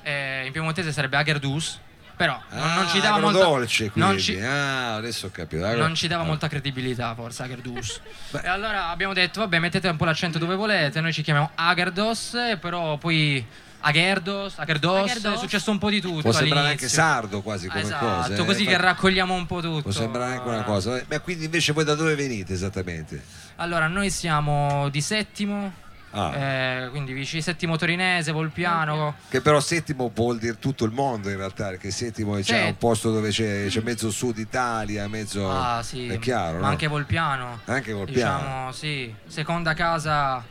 eh, 0.02 0.44
in 0.46 0.52
piemontese 0.52 0.92
sarebbe 0.92 1.18
Agerdus 1.18 1.80
però 2.16 2.40
non, 2.52 2.74
non 2.76 2.88
ci 2.90 3.00
dava 3.00 3.18
molta 3.20 3.44
dolce 3.44 3.90
quindi. 3.90 4.10
non 4.12 4.20
ci- 4.20 4.40
Ah, 4.40 4.96
adesso 4.96 5.28
ho 5.28 5.32
capito. 5.32 5.66
Allora- 5.66 5.86
non 5.86 5.96
ci 5.96 6.08
dava 6.08 6.24
ah. 6.24 6.26
molta 6.26 6.48
credibilità 6.48 7.16
forse 7.16 7.44
Agerdus 7.44 8.02
e 8.44 8.48
allora 8.48 8.90
abbiamo 8.90 9.14
detto 9.14 9.40
vabbè 9.40 9.60
mettete 9.60 9.88
un 9.88 9.98
po' 9.98 10.06
l'accento 10.06 10.38
dove 10.38 10.56
volete 10.56 11.02
noi 11.02 11.12
ci 11.12 11.22
chiamiamo 11.24 11.52
Agerdos 11.56 12.34
eh, 12.36 12.58
però 12.58 12.98
poi 12.98 13.44
Agerdos 13.86 14.54
Agerdos, 14.58 15.10
Agerdos. 15.10 15.34
è 15.36 15.38
successo 15.38 15.72
un 15.72 15.78
po' 15.78 15.90
di 15.90 16.00
tutto 16.02 16.22
Può 16.22 16.32
sembrare 16.32 16.68
all'inizio. 16.68 16.88
anche 16.88 16.96
sardo 17.22 17.42
quasi 17.42 17.68
come 17.68 17.82
esatto, 17.82 18.06
cosa. 18.06 18.36
eh, 18.42 18.46
così 18.46 18.66
che 18.66 18.78
raccogliamo 18.78 19.34
un 19.34 19.46
po' 19.46 19.60
tutto 19.62 19.82
Può 19.82 19.92
sembrare 19.92 20.34
anche 20.38 20.48
una 20.48 20.64
cosa. 20.64 20.98
Eh, 20.98 21.06
Ma 21.10 21.20
quindi 21.20 21.46
invece 21.46 21.74
voi 21.74 21.84
da 21.84 21.96
dove 21.96 22.16
venite 22.16 22.54
esattamente? 22.54 23.22
allora 23.58 23.88
noi 23.88 24.10
siamo 24.10 24.90
di 24.90 25.02
Settimo 25.02 25.82
Ah. 26.16 26.32
eh, 26.36 26.90
quindi 26.92 27.12
vicini 27.12 27.42
Settimo 27.42 27.76
Torinese 27.76 28.32
Volpiano 28.32 29.16
Che 29.32 29.42
però 29.42 29.60
settimo 29.60 30.12
vuol 30.14 30.38
dire 30.38 30.60
tutto 30.60 30.86
il 30.86 30.92
mondo 30.92 31.28
in 31.28 31.38
realtà, 31.38 31.70
perché 31.70 31.90
settimo 31.90 32.36
c'è 32.36 32.44
Sì. 32.44 32.66
un 32.68 32.78
posto 32.78 33.12
dove 33.12 33.32
c'è, 33.32 33.66
c'è 33.68 33.82
mezzo 33.82 34.12
sud 34.12 34.38
Italia, 34.38 35.08
mezzo... 35.08 35.50
ah 35.50 35.82
sì 35.82 36.06
È 36.06 36.20
chiaro, 36.20 36.58
ma 36.60 36.66
no? 36.66 36.68
anche 36.68 36.86
Volpiano 36.86 37.62
Anche 37.66 37.94
Volpiano. 37.94 38.38
diciamo 38.38 38.72
sì 38.74 39.12
seconda 39.26 39.74
casa 39.74 40.44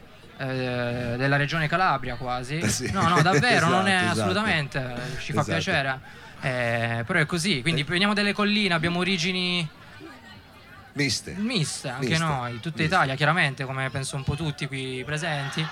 eh, 0.42 1.16
della 1.16 1.37
regione 1.37 1.68
Calabria 1.68 2.16
quasi 2.16 2.59
Eh 2.59 2.68
sì. 2.68 2.90
no 2.92 3.09
no 3.09 3.22
davvero 3.22 3.68
non 3.68 3.87
è 3.88 3.92
Esatto, 3.94 4.05
esatto. 4.12 4.20
assolutamente 4.20 4.78
eh, 4.78 5.20
ci 5.20 5.33
fa 5.33 5.40
Esatto. 5.40 5.44
piacere 5.50 6.00
Eh, 6.42 7.05
però 7.07 7.18
è 7.20 7.26
così 7.26 7.62
quindi 7.62 7.83
veniamo 7.85 8.14
dalle 8.14 8.33
colline 8.33 8.74
abbiamo 8.74 8.98
origini 8.98 9.68
Miste. 10.94 11.35
miste 11.38 11.88
anche 11.88 12.09
Miste. 12.09 12.24
noi 12.24 12.52
tutta 12.55 12.68
Miste. 12.81 12.83
Italia 12.85 13.14
chiaramente 13.14 13.64
come 13.64 13.88
penso 13.90 14.16
un 14.16 14.24
po' 14.24 14.35
tutti 14.35 14.66
qui 14.66 15.02
presenti 15.07 15.66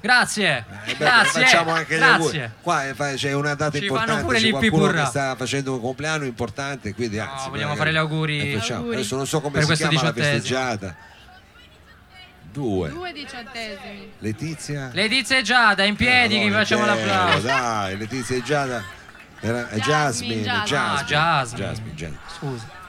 grazie 0.00 0.64
Eh, 0.86 0.92
beh, 0.94 0.96
grazie 0.96 1.42
facciamo 1.44 1.72
anche 1.72 1.94
gli 1.94 1.98
grazie 1.98 2.14
auguri. 2.42 2.50
Qua 2.62 2.88
eh, 2.88 3.14
c'è 3.16 3.32
una 3.34 3.54
data 3.54 3.76
Ci 3.78 3.84
importante, 3.84 4.22
pure 4.24 4.38
c'è 4.38 4.46
gli 4.46 4.50
qualcuno 4.50 4.90
che 4.90 5.04
sta 5.04 5.36
facendo 5.36 5.74
un 5.74 5.80
compleanno 5.80 6.24
importante, 6.24 6.94
quindi 6.94 7.16
No, 7.18 7.22
anzi, 7.30 7.50
vogliamo 7.50 7.74
magari- 7.74 7.78
fare 7.78 7.92
gli 7.92 7.96
auguri. 7.96 8.52
eh. 8.52 8.72
Adesso 8.72 9.16
non 9.16 9.26
so 9.26 9.40
come 9.42 9.58
Per 9.58 9.76
si 9.76 9.86
chiama 9.86 10.02
la 10.02 10.12
festeggiata. 10.12 10.96
Due. 12.52 12.88
Due 12.90 13.12
diciottesimi. 13.12 14.12
Letizia. 14.18 14.90
Letizia 14.92 15.38
e 15.38 15.42
Giada 15.42 15.84
in 15.84 15.96
piedi 15.96 16.34
Eh, 16.36 16.38
che 16.40 16.44
vi 16.44 16.50
no, 16.50 16.56
facciamo 16.58 16.84
l'applauso 16.84 17.46
Dai, 17.46 17.96
Letizia 17.96 18.36
e 18.36 18.42
Giada. 18.42 18.82
Era, 19.40 19.68
eh, 19.70 19.78
Jasmine, 19.80 20.42
Jasmine, 20.42 20.42
Jasmine. 20.42 20.66
Jasmine, 20.66 21.16
Ah, 21.18 21.42
Jasmine. 21.42 21.66
Jasmine, 21.66 21.94
Jasmine. 21.94 22.18
scusa 22.36 22.80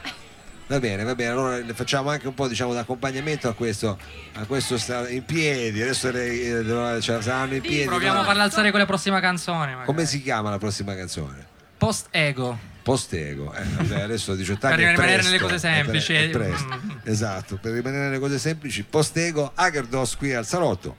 Va 0.68 0.80
bene, 0.80 1.04
va 1.04 1.14
bene, 1.14 1.30
allora 1.32 1.58
le 1.58 1.74
facciamo 1.74 2.10
anche 2.10 2.26
un 2.28 2.34
po' 2.34 2.48
diciamo 2.48 2.74
d'accompagnamento 2.74 3.48
a 3.50 3.54
questo, 3.54 3.98
a 4.36 4.46
questo 4.46 4.78
sta 4.78 5.08
in 5.10 5.24
piedi, 5.26 5.82
adesso 5.82 6.10
le, 6.10 6.26
eh, 6.42 6.64
devono- 6.64 7.00
cioè, 7.02 7.22
saranno 7.22 7.56
in 7.56 7.62
piedi. 7.62 7.86
proviamo 7.86 8.22
a 8.22 8.24
farla 8.24 8.44
alzare 8.44 8.72
con 8.72 8.80
la 8.80 8.86
prossima 8.86 9.20
canzone 9.20 9.72
magari. 9.72 9.86
Come 9.86 10.06
si 10.06 10.22
chiama 10.22 10.50
la 10.50 10.58
prossima 10.58 10.96
canzone? 10.96 11.48
Post 11.84 12.08
ego 12.12 12.58
Postego, 12.84 13.54
eh, 13.54 13.64
vabbè, 13.64 14.02
adesso 14.04 14.36
18 14.36 14.68
anni 14.68 14.76
Per 14.76 14.86
rimanere 14.90 15.14
presto, 15.14 15.32
nelle 15.32 15.42
cose 15.42 15.56
è 15.56 15.60
pre- 15.86 16.00
semplici. 16.02 16.14
è 16.14 16.30
presto. 16.30 16.82
Mm. 16.84 16.90
esatto, 17.04 17.58
per 17.62 17.72
rimanere 17.72 18.04
nelle 18.06 18.20
cose 18.20 18.38
semplici, 18.38 18.84
Postego, 18.84 19.52
Agerdos 19.56 20.18
qui 20.18 20.34
al 20.34 20.46
salotto. 20.46 20.98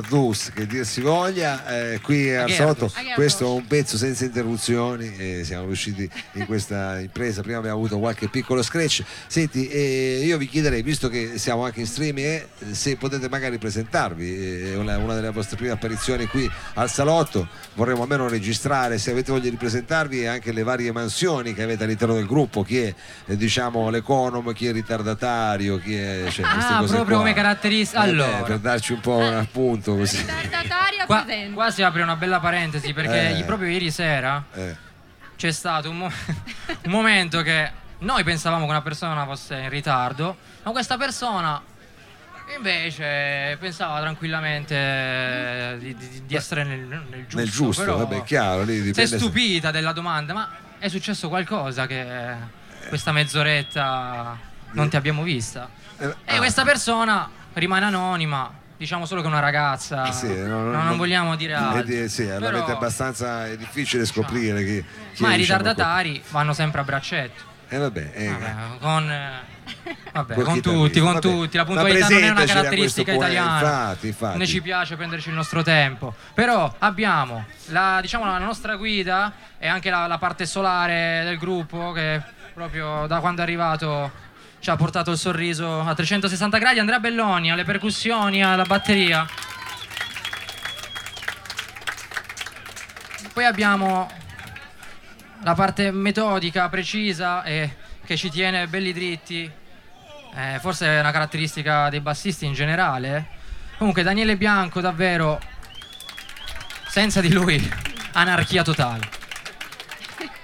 O 0.00 0.18
Agerdus 0.20 0.50
che 0.54 0.66
dir 0.66 0.84
si 0.86 1.00
voglia 1.00 1.66
eh, 1.92 2.00
qui 2.00 2.28
salotto 2.48 2.86
Agerdus. 2.86 3.14
questo 3.14 3.44
è 3.44 3.48
un 3.48 3.66
pezzo 3.66 3.96
senza 3.96 4.24
interruzioni 4.24 5.14
e 5.16 5.42
siamo 5.44 5.66
riusciti 5.66 6.08
in 6.32 6.46
questa 6.46 6.98
impresa 7.00 7.42
prima 7.42 7.58
abbiamo 7.58 7.76
avuto 7.76 7.98
qualche 7.98 8.28
piccolo 8.28 8.62
scratch 8.62 9.02
senti 9.26 9.68
eh, 9.68 10.22
io 10.24 10.38
vi 10.38 10.46
chiederei 10.48 10.82
visto 10.82 11.08
che 11.08 11.38
siamo 11.38 11.64
anche 11.64 11.80
in 11.80 11.86
streaming 11.86 12.26
eh, 12.26 12.46
se 12.74 12.96
potete 12.96 13.28
magari 13.28 13.58
presentarvi 13.58 14.70
è 14.70 14.76
una, 14.76 14.96
una 14.98 15.14
delle 15.14 15.30
vostre 15.30 15.56
prime 15.56 15.72
apparizioni 15.72 16.26
qui 16.26 16.50
al 16.74 16.90
salotto 16.90 17.48
vorremmo 17.74 18.02
almeno 18.02 18.28
registrare 18.28 18.98
se 18.98 19.10
avete 19.10 19.32
voglia 19.32 19.50
di 19.50 19.56
presentarvi 19.56 20.22
e 20.22 20.26
anche 20.26 20.52
le 20.52 20.62
varie 20.62 20.92
mansioni 20.92 21.54
che 21.54 21.62
avete 21.62 21.84
all'interno 21.84 22.14
del 22.14 22.26
gruppo 22.26 22.62
chi 22.62 22.78
è 22.78 22.94
eh, 23.26 23.36
diciamo 23.36 23.90
l'economo 23.90 24.52
chi 24.52 24.66
è 24.66 24.72
ritardatario 24.72 25.78
chi 25.78 25.96
è 25.96 26.24
cioè, 26.30 26.46
Ah, 26.50 26.78
cose 26.80 26.94
proprio 26.94 27.16
qua. 27.16 27.24
come 27.26 27.32
caratteristica. 27.34 28.02
Eh, 28.04 28.06
beh, 28.06 28.10
Allora, 28.10 28.42
per 28.42 28.58
darci 28.58 28.92
un 28.92 29.00
po' 29.00 29.16
un 29.16 29.34
appunto 29.34 29.89
così. 29.96 30.16
Ritardataria 30.18 31.06
qua, 31.06 31.24
qua 31.52 31.70
si 31.70 31.82
apre 31.82 32.02
una 32.02 32.16
bella 32.16 32.40
parentesi 32.40 32.92
perché 32.92 33.38
Eh. 33.38 33.44
proprio 33.44 33.68
ieri 33.68 33.90
sera 33.90 34.42
Eh, 34.52 34.76
c'è 35.36 35.50
stato 35.52 35.90
un, 35.90 35.98
mo- 35.98 36.10
un 36.84 36.90
momento 36.90 37.42
che 37.42 37.70
noi 37.98 38.24
pensavamo 38.24 38.64
che 38.64 38.70
una 38.70 38.82
persona 38.82 39.24
fosse 39.24 39.56
in 39.56 39.68
ritardo, 39.68 40.36
ma 40.62 40.70
questa 40.70 40.96
persona 40.96 41.62
invece 42.56 43.56
pensava 43.60 44.00
tranquillamente 44.00 45.76
di, 45.78 45.94
di- 45.96 46.22
di 46.26 46.34
essere 46.34 46.64
nel, 46.64 46.80
nel 46.80 47.04
giusto. 47.22 47.36
nel 47.36 47.50
giusto, 47.50 47.82
però 47.84 47.96
vabbè, 47.98 48.22
chiaro, 48.24 48.62
lì 48.64 48.74
Si 48.74 48.80
è 48.80 48.82
dipende 48.84 49.10
se- 49.10 49.18
stupita 49.18 49.70
della 49.70 49.92
domanda, 49.92 50.32
ma 50.32 50.50
è 50.78 50.88
successo 50.88 51.28
qualcosa 51.28 51.86
che 51.86 52.04
questa 52.88 53.12
mezz'oretta 53.12 54.38
non 54.72 54.88
ti 54.88 54.96
abbiamo 54.96 55.22
vista? 55.22 55.68
Eh, 55.98 56.06
E 56.24 56.34
ah, 56.34 56.38
questa 56.38 56.64
persona 56.64 57.28
rimane 57.52 57.84
anonima, 57.84 58.50
diciamo 58.80 59.04
solo 59.04 59.20
che 59.20 59.26
è 59.26 59.30
una 59.30 59.40
ragazza. 59.40 60.10
sì, 60.10 60.26
no, 60.26 60.46
no, 60.46 60.62
non, 60.62 60.70
non 60.72 60.86
no. 60.86 60.96
vogliamo 60.96 61.36
dire 61.36 61.52
eh, 61.52 61.56
altro. 61.56 61.82
di- 61.82 62.08
sì, 62.08 62.24
Però- 62.24 62.38
l'avete 62.50 62.72
abbastanza 62.72 63.46
è 63.46 63.54
difficile 63.58 64.06
scoprire 64.06 64.64
chi, 64.64 64.82
chi 65.12 65.22
ma 65.22 65.34
i 65.34 65.36
diciamo, 65.36 65.58
ritardatari 65.58 66.22
vanno 66.30 66.54
sempre 66.54 66.80
a 66.80 66.84
braccetto. 66.84 67.42
Eh 67.68 67.76
vabbè, 67.76 68.10
eh, 68.14 68.28
Vabbè, 68.30 68.54
con, 68.80 69.10
eh, 69.10 69.30
vabbè, 70.12 70.34
Con 70.34 70.44
con 70.44 70.60
tutti, 70.62 70.98
con 70.98 71.12
vabbè, 71.12 71.20
tutti. 71.20 71.56
La 71.58 71.64
puntualità 71.66 72.08
non 72.08 72.22
è 72.22 72.30
una 72.30 72.44
caratteristica 72.46 73.12
italiana. 73.12 73.60
infatti, 73.60 74.06
infatti. 74.06 74.38
Ne 74.38 74.46
ci 74.46 74.62
piace 74.62 74.96
prenderci 74.96 75.28
il 75.28 75.34
nostro 75.34 75.62
tempo. 75.62 76.14
Però 76.32 76.74
abbiamo 76.78 77.44
la, 77.66 77.98
diciamo, 78.00 78.24
la 78.24 78.38
nostra 78.38 78.76
guida 78.76 79.30
e 79.58 79.68
anche 79.68 79.90
la, 79.90 80.06
la 80.06 80.16
parte 80.16 80.46
solare 80.46 81.20
del 81.24 81.36
gruppo 81.36 81.92
che 81.92 82.22
proprio 82.54 83.06
da 83.06 83.20
quando 83.20 83.42
è 83.42 83.44
arrivato 83.44 84.10
ci 84.60 84.68
ha 84.68 84.76
portato 84.76 85.10
il 85.10 85.18
sorriso 85.18 85.80
a 85.80 85.94
360 85.94 86.58
gradi. 86.58 86.78
Andrea 86.78 87.00
Belloni 87.00 87.50
alle 87.50 87.64
percussioni, 87.64 88.44
alla 88.44 88.64
batteria. 88.64 89.26
Poi 93.32 93.44
abbiamo 93.44 94.10
la 95.42 95.54
parte 95.54 95.90
metodica, 95.90 96.68
precisa 96.68 97.42
e 97.42 97.76
che 98.04 98.16
ci 98.16 98.30
tiene 98.30 98.66
belli 98.66 98.92
dritti. 98.92 99.50
Eh, 100.34 100.58
forse 100.60 100.86
è 100.86 101.00
una 101.00 101.10
caratteristica 101.10 101.88
dei 101.88 102.00
bassisti 102.00 102.44
in 102.44 102.52
generale. 102.52 103.38
Comunque 103.78 104.02
Daniele 104.02 104.36
Bianco 104.36 104.80
davvero 104.80 105.40
senza 106.86 107.20
di 107.20 107.32
lui 107.32 107.72
anarchia 108.12 108.62
totale. 108.62 109.19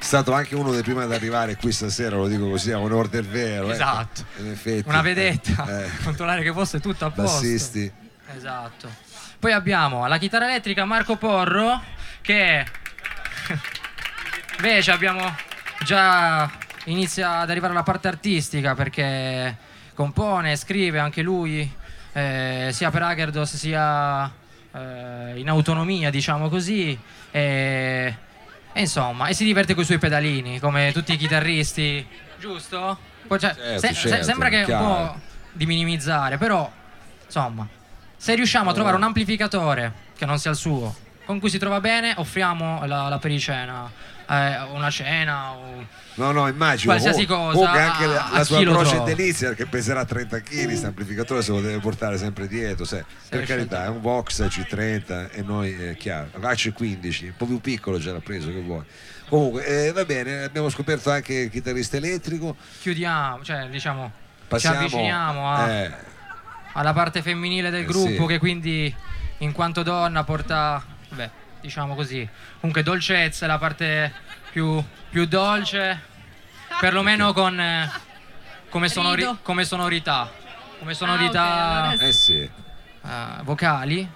È 0.06 0.08
stato 0.10 0.32
anche 0.32 0.54
uno 0.54 0.70
dei 0.70 0.82
primi 0.82 1.02
ad 1.02 1.12
arrivare 1.12 1.56
qui 1.56 1.72
stasera, 1.72 2.14
lo 2.14 2.28
dico 2.28 2.48
così, 2.48 2.70
a 2.70 2.78
onore 2.78 3.08
del 3.08 3.26
vero. 3.26 3.72
Esatto. 3.72 4.20
ecco, 4.20 4.40
in 4.40 4.52
effetti, 4.52 4.88
Una 4.88 5.02
vedetta, 5.02 5.82
eh, 5.82 5.90
controllare 6.04 6.44
che 6.44 6.52
fosse 6.52 6.78
tutto 6.78 7.06
a 7.06 7.10
posto. 7.10 7.40
bassisti. 7.40 7.92
Esatto. 8.36 8.88
Poi 9.40 9.50
abbiamo 9.50 10.04
alla 10.04 10.18
chitarra 10.18 10.46
elettrica 10.48 10.84
Marco 10.84 11.16
Porro 11.16 11.82
che 12.20 12.64
invece 14.58 14.92
abbiamo 14.92 15.34
già 15.82 16.52
inizia 16.84 17.40
ad 17.40 17.50
arrivare 17.50 17.72
alla 17.72 17.82
parte 17.82 18.06
artistica 18.06 18.76
perché 18.76 19.56
compone, 19.92 20.54
scrive 20.54 21.00
anche 21.00 21.22
lui 21.22 21.68
eh, 22.12 22.68
sia 22.72 22.92
per 22.92 23.02
Agerdos 23.02 23.56
sia 23.56 24.32
eh, 24.70 25.32
in 25.34 25.48
autonomia 25.48 26.10
diciamo 26.10 26.48
così 26.48 26.96
e, 27.32 28.16
e 28.76 28.80
insomma 28.80 29.28
e 29.28 29.32
si 29.34 29.44
diverte 29.44 29.72
con 29.72 29.82
i 29.82 29.86
suoi 29.86 29.98
pedalini 29.98 30.60
come 30.60 30.92
tutti 30.92 31.12
i 31.14 31.16
chitarristi 31.16 32.06
giusto? 32.38 32.98
Poi, 33.26 33.38
cioè, 33.40 33.54
Certo, 33.54 33.78
se- 33.86 33.94
se- 33.94 34.08
certo, 34.08 34.24
sembra 34.24 34.48
che 34.50 34.56
è 34.56 34.60
un 34.60 34.64
chiaro. 34.66 34.84
po' 34.84 35.20
di 35.52 35.64
minimizzare 35.66 36.36
però 36.36 36.70
insomma 37.24 37.66
se 38.16 38.34
riusciamo 38.34 38.70
a 38.70 38.72
trovare 38.74 38.96
un 38.96 39.02
amplificatore 39.02 39.92
che 40.16 40.26
non 40.26 40.38
sia 40.38 40.50
il 40.50 40.56
suo, 40.56 40.94
con 41.26 41.38
cui 41.40 41.50
si 41.50 41.58
trova 41.58 41.80
bene, 41.80 42.14
offriamo 42.16 42.86
la, 42.86 43.08
la 43.08 43.18
pericena, 43.18 43.90
eh, 44.28 44.60
una 44.72 44.88
cena 44.90 45.52
o 45.52 46.04
No, 46.18 46.32
no, 46.32 46.48
immagino. 46.48 46.94
Qualsiasi 46.94 47.26
Comunque- 47.26 47.58
cosa, 47.60 47.70
Comunque 47.72 47.80
anche 47.82 48.06
la, 48.06 48.28
la 48.38 48.44
sua 48.44 48.62
croce 48.62 49.02
delizia 49.02 49.52
che 49.52 49.66
peserà 49.66 50.02
30 50.06 50.40
kg, 50.40 50.64
questo 50.64 50.86
amplificatore 50.86 51.42
se 51.42 51.50
lo 51.50 51.60
deve 51.60 51.78
portare 51.78 52.16
sempre 52.16 52.48
dietro. 52.48 52.86
sai. 52.86 53.04
per 53.28 53.44
carità, 53.44 53.84
è 53.84 53.88
un 53.88 54.00
Vox 54.00 54.40
C30 54.46 55.28
e 55.32 55.42
noi 55.42 55.72
è 55.74 55.94
chiaro. 55.96 56.30
AC15, 56.40 57.24
un 57.24 57.34
po' 57.36 57.44
più 57.44 57.60
piccolo 57.60 57.98
già 57.98 58.12
l'ha 58.12 58.20
preso 58.20 58.48
che 58.48 58.60
vuoi. 58.62 58.82
Comunque, 59.28 59.66
eh, 59.88 59.92
va 59.92 60.06
bene, 60.06 60.44
abbiamo 60.44 60.70
scoperto 60.70 61.10
anche 61.10 61.34
il 61.34 61.50
chitarrista 61.50 61.98
elettrico. 61.98 62.56
chiudiamo, 62.80 63.42
cioè 63.44 63.66
diciamo 63.68 64.10
Passiamo, 64.48 64.76
ci 64.76 64.82
avviciniamo 64.84 65.52
a- 65.52 65.68
eh, 65.70 65.92
alla 66.72 66.94
parte 66.94 67.20
femminile 67.20 67.68
del 67.68 67.82
Eh, 67.82 67.86
gruppo 67.86 68.22
sì. 68.22 68.26
che 68.26 68.38
quindi 68.38 68.94
in 69.38 69.52
quanto 69.52 69.82
donna 69.82 70.24
porta, 70.24 70.82
beh, 71.16 71.30
diciamo 71.60 71.94
così, 71.94 72.28
comunque 72.60 72.82
dolcezza, 72.82 73.44
è 73.44 73.48
la 73.48 73.58
parte 73.58 74.12
più, 74.52 74.82
più 75.10 75.26
dolce, 75.26 76.00
perlomeno 76.78 77.32
con, 77.32 77.58
eh, 77.58 77.90
come, 78.68 78.88
sonori- 78.88 79.38
come 79.42 79.64
sonorità, 79.64 80.30
come 80.78 80.92
Ah, 80.92 80.94
sonorità 80.94 81.42
ok, 81.42 81.90
allora 81.90 82.06
eh 82.06 82.12
sì. 82.12 82.40
eh, 82.40 82.50
vocali. 83.42 84.08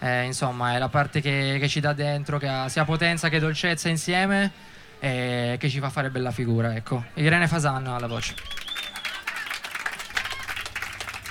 Eh, 0.00 0.22
insomma, 0.24 0.74
è 0.74 0.78
la 0.78 0.88
parte 0.88 1.20
che, 1.20 1.58
che 1.60 1.68
ci 1.68 1.80
dà 1.80 1.92
dentro, 1.92 2.38
che 2.38 2.46
ha 2.48 2.68
sia 2.68 2.84
potenza 2.84 3.28
che 3.28 3.40
dolcezza 3.40 3.88
insieme 3.88 4.52
e 5.00 5.56
che 5.58 5.68
ci 5.68 5.80
fa 5.80 5.90
fare 5.90 6.08
bella 6.10 6.30
figura. 6.30 6.74
Ecco, 6.74 7.04
Irene 7.14 7.48
Fasan 7.48 7.86
alla 7.88 8.06
voce. 8.06 8.34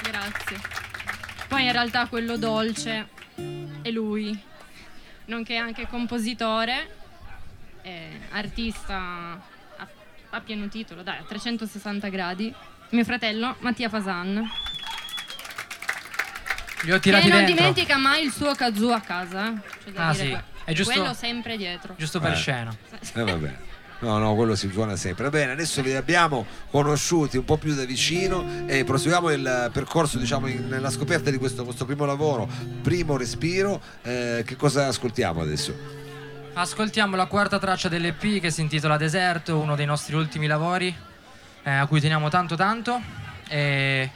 Grazie. 0.04 0.60
Poi 1.48 1.66
in 1.66 1.72
realtà 1.72 2.08
quello 2.08 2.38
dolce 2.38 3.08
è 3.82 3.90
lui, 3.90 4.38
nonché 5.28 5.56
anche 5.56 5.88
compositore, 5.88 6.90
eh, 7.84 8.20
artista 8.32 8.96
a, 9.78 9.88
a 10.32 10.40
pieno 10.42 10.68
titolo, 10.68 11.04
dai, 11.04 11.20
a 11.20 11.24
360 11.24 12.10
gradi. 12.10 12.54
Mio 12.90 13.04
fratello 13.04 13.56
Mattia 13.60 13.90
Fasan, 13.90 14.50
Li 16.84 16.92
ho 16.92 16.96
che 16.96 17.00
tirati 17.02 17.28
non 17.28 17.38
dentro, 17.40 17.56
dimentica 17.56 17.98
mai 17.98 18.24
il 18.24 18.32
suo 18.32 18.54
kazoo 18.54 18.94
a 18.94 19.00
casa. 19.02 19.54
C'è 19.84 19.92
da 19.92 20.08
Ah, 20.08 20.12
dire 20.14 20.26
sì. 20.26 20.38
È 20.64 20.74
giusto- 20.74 20.94
Quello 20.94 21.14
sempre 21.14 21.58
dietro. 21.58 21.96
giusto 21.98 22.20
per 22.20 22.32
Eh. 22.34 22.36
scena. 22.36 22.76
Eh, 23.14 23.24
vabbè. 23.24 23.58
No, 24.00 24.20
no, 24.20 24.36
quello 24.36 24.56
si 24.56 24.70
suona 24.72 24.96
sempre. 24.96 25.30
Bene, 25.30 25.54
adesso 25.54 25.82
li 25.82 25.96
abbiamo 25.96 26.46
conosciuti 26.70 27.38
un 27.38 27.46
po' 27.46 27.58
più 27.58 27.74
da 27.74 27.84
vicino 27.84 28.66
e 28.68 28.84
proseguiamo 28.84 29.32
il 29.32 29.70
percorso, 29.74 30.20
diciamo, 30.20 30.48
in- 30.48 30.68
nella 30.68 30.92
scoperta 30.92 31.32
di 31.32 31.38
questo, 31.38 31.64
questo 31.64 31.86
primo 31.86 32.06
lavoro, 32.06 32.48
primo 32.84 33.18
respiro. 33.18 33.82
Eh, 34.04 34.44
che 34.46 34.56
cosa 34.56 34.88
ascoltiamo 34.88 35.42
adesso? 35.42 35.74
Ascoltiamo 36.54 37.16
la 37.16 37.26
quarta 37.26 37.58
traccia 37.60 37.90
dell'EP 37.90 38.40
che 38.40 38.52
si 38.52 38.62
intitola 38.62 38.98
Deserto, 38.98 39.58
uno 39.58 39.76
dei 39.76 39.86
nostri 39.86 40.16
ultimi 40.16 40.46
lavori 40.48 40.96
eh, 41.64 41.70
a 41.72 41.86
cui 41.88 42.00
teniamo 42.00 42.30
tanto 42.30 42.56
tanto 42.56 43.00
e 43.48 44.10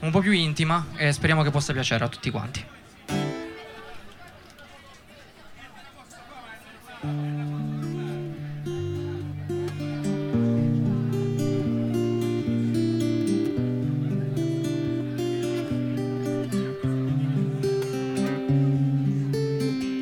un 0.00 0.10
po' 0.10 0.20
più 0.20 0.32
intima 0.32 0.86
e 0.96 1.12
speriamo 1.12 1.42
che 1.42 1.50
possa 1.50 1.72
piacere 1.72 2.04
a 2.04 2.08
tutti 2.08 2.30
quanti. 2.30 2.64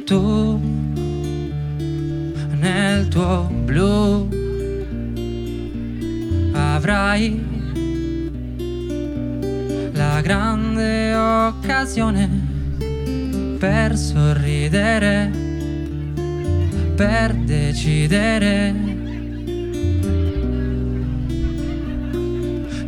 Tu 0.05 0.61
nel 2.61 3.09
tuo 3.09 3.51
blu 3.65 4.29
avrai 6.53 7.43
la 9.93 10.21
grande 10.21 11.15
occasione 11.15 12.29
per 13.59 13.97
sorridere, 13.97 15.31
per 16.95 17.35
decidere 17.35 18.75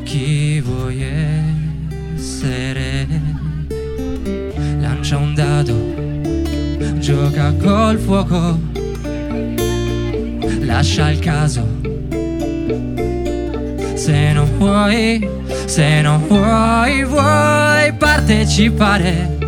chi 0.04 0.60
vuoi 0.60 1.02
essere. 2.14 3.06
Lancia 4.78 5.16
un 5.16 5.34
dado, 5.34 6.24
gioca 7.06 7.54
col 7.62 8.00
fuoco, 8.00 8.58
lascia 10.62 11.10
il 11.10 11.20
caso. 11.20 11.64
Se 13.94 14.32
non 14.32 14.50
vuoi, 14.58 15.24
se 15.66 16.00
non 16.00 16.26
vuoi, 16.26 17.04
vuoi 17.04 17.92
partecipare, 17.96 19.38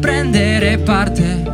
prendere 0.00 0.78
parte 0.78 1.44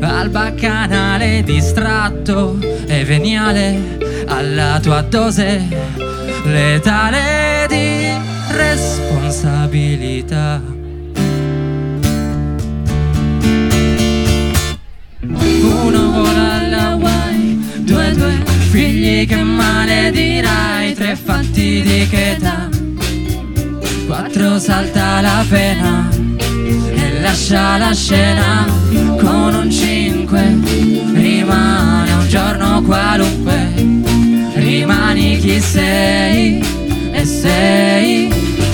al 0.00 0.30
baccanale 0.30 1.42
distratto 1.42 2.58
e 2.86 3.04
veniale 3.04 3.98
alla 4.28 4.78
tua 4.80 5.02
dose 5.02 5.66
letale 6.44 7.66
di 7.68 8.06
responsabilità. 8.54 10.75
Due 18.16 18.42
figli 18.70 19.26
che 19.26 19.36
maledirai, 19.36 20.94
tre 20.94 21.16
fatti 21.16 21.82
di 21.82 22.06
che 22.08 22.32
età, 22.32 22.68
quattro 24.06 24.58
salta 24.58 25.20
la 25.20 25.44
pena 25.48 26.08
e 26.10 27.20
lascia 27.20 27.76
la 27.76 27.92
scena 27.92 28.66
con 29.18 29.54
un 29.54 29.70
cinque, 29.70 30.58
rimane 31.12 32.12
un 32.12 32.28
giorno 32.28 32.82
qualunque, 32.82 33.72
rimani 34.54 35.38
chi 35.38 35.60
sei 35.60 36.64
e 37.12 37.24
sei 37.24 38.32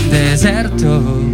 deserto. 0.09 1.32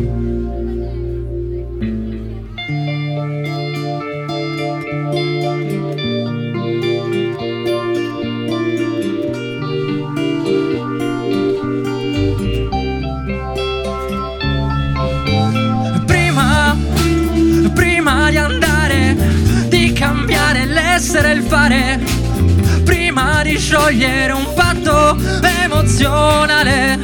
Sciogliere 23.88 24.32
un 24.32 24.52
patto 24.54 25.16
emozionale 25.62 26.98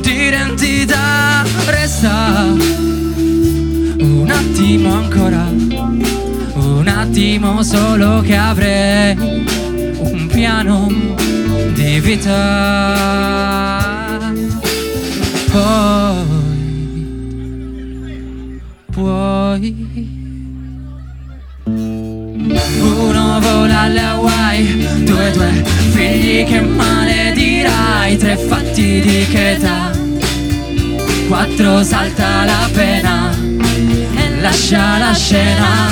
di 0.00 0.26
identità, 0.26 1.44
resta 1.66 2.42
un 4.00 4.28
attimo 4.28 4.92
ancora, 4.92 5.46
un 6.54 6.88
attimo 6.88 7.62
solo 7.62 8.22
che 8.22 8.34
avrei 8.34 9.16
un 9.98 10.26
piano 10.26 10.88
di 11.74 12.00
vita. 12.00 13.32
Poi 15.52 16.24
puoi. 18.90 20.12
Uno 21.66 23.38
vola 23.40 23.80
alle 23.80 24.00
Hawaii, 24.00 25.04
due 25.04 25.30
due 25.30 25.73
figli 26.04 26.44
che 26.44 26.60
maledirai, 26.60 28.16
tre 28.18 28.36
fatti 28.36 29.00
di 29.00 29.26
che 29.30 29.52
età, 29.52 29.90
quattro 31.28 31.82
salta 31.82 32.44
la 32.44 32.68
pena. 32.72 33.30
E 34.16 34.40
lascia 34.40 34.98
la 34.98 35.12
scena 35.14 35.90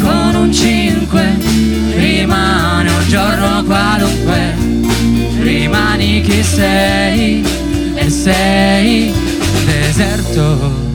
con 0.00 0.34
un 0.34 0.52
cinque, 0.52 1.36
rimane 1.94 2.90
un 2.90 3.08
giorno 3.08 3.62
qualunque, 3.64 4.54
rimani 5.40 6.20
chi 6.22 6.42
sei 6.42 7.44
e 7.94 8.10
sei 8.10 9.12
deserto. 9.64 10.91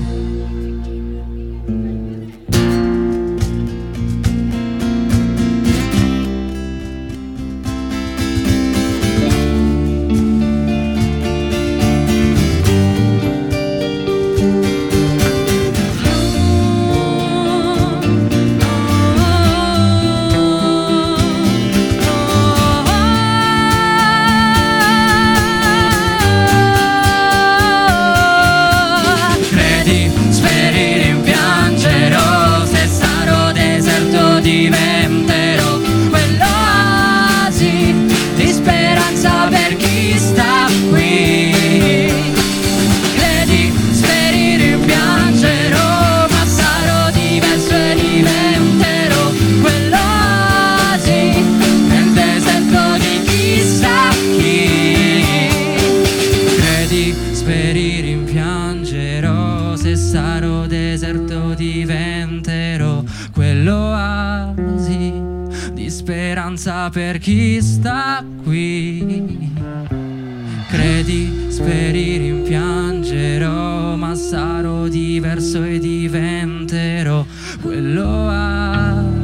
Diventerò 77.17 77.25
Quell'oasi 77.61 79.15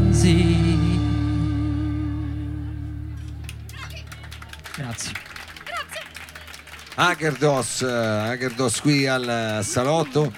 Grazie 4.75 5.11
Agerdos, 6.95 7.81
eh, 7.81 7.87
Agerdos 7.87 8.79
qui 8.79 9.07
al 9.07 9.61
salotto. 9.63 10.31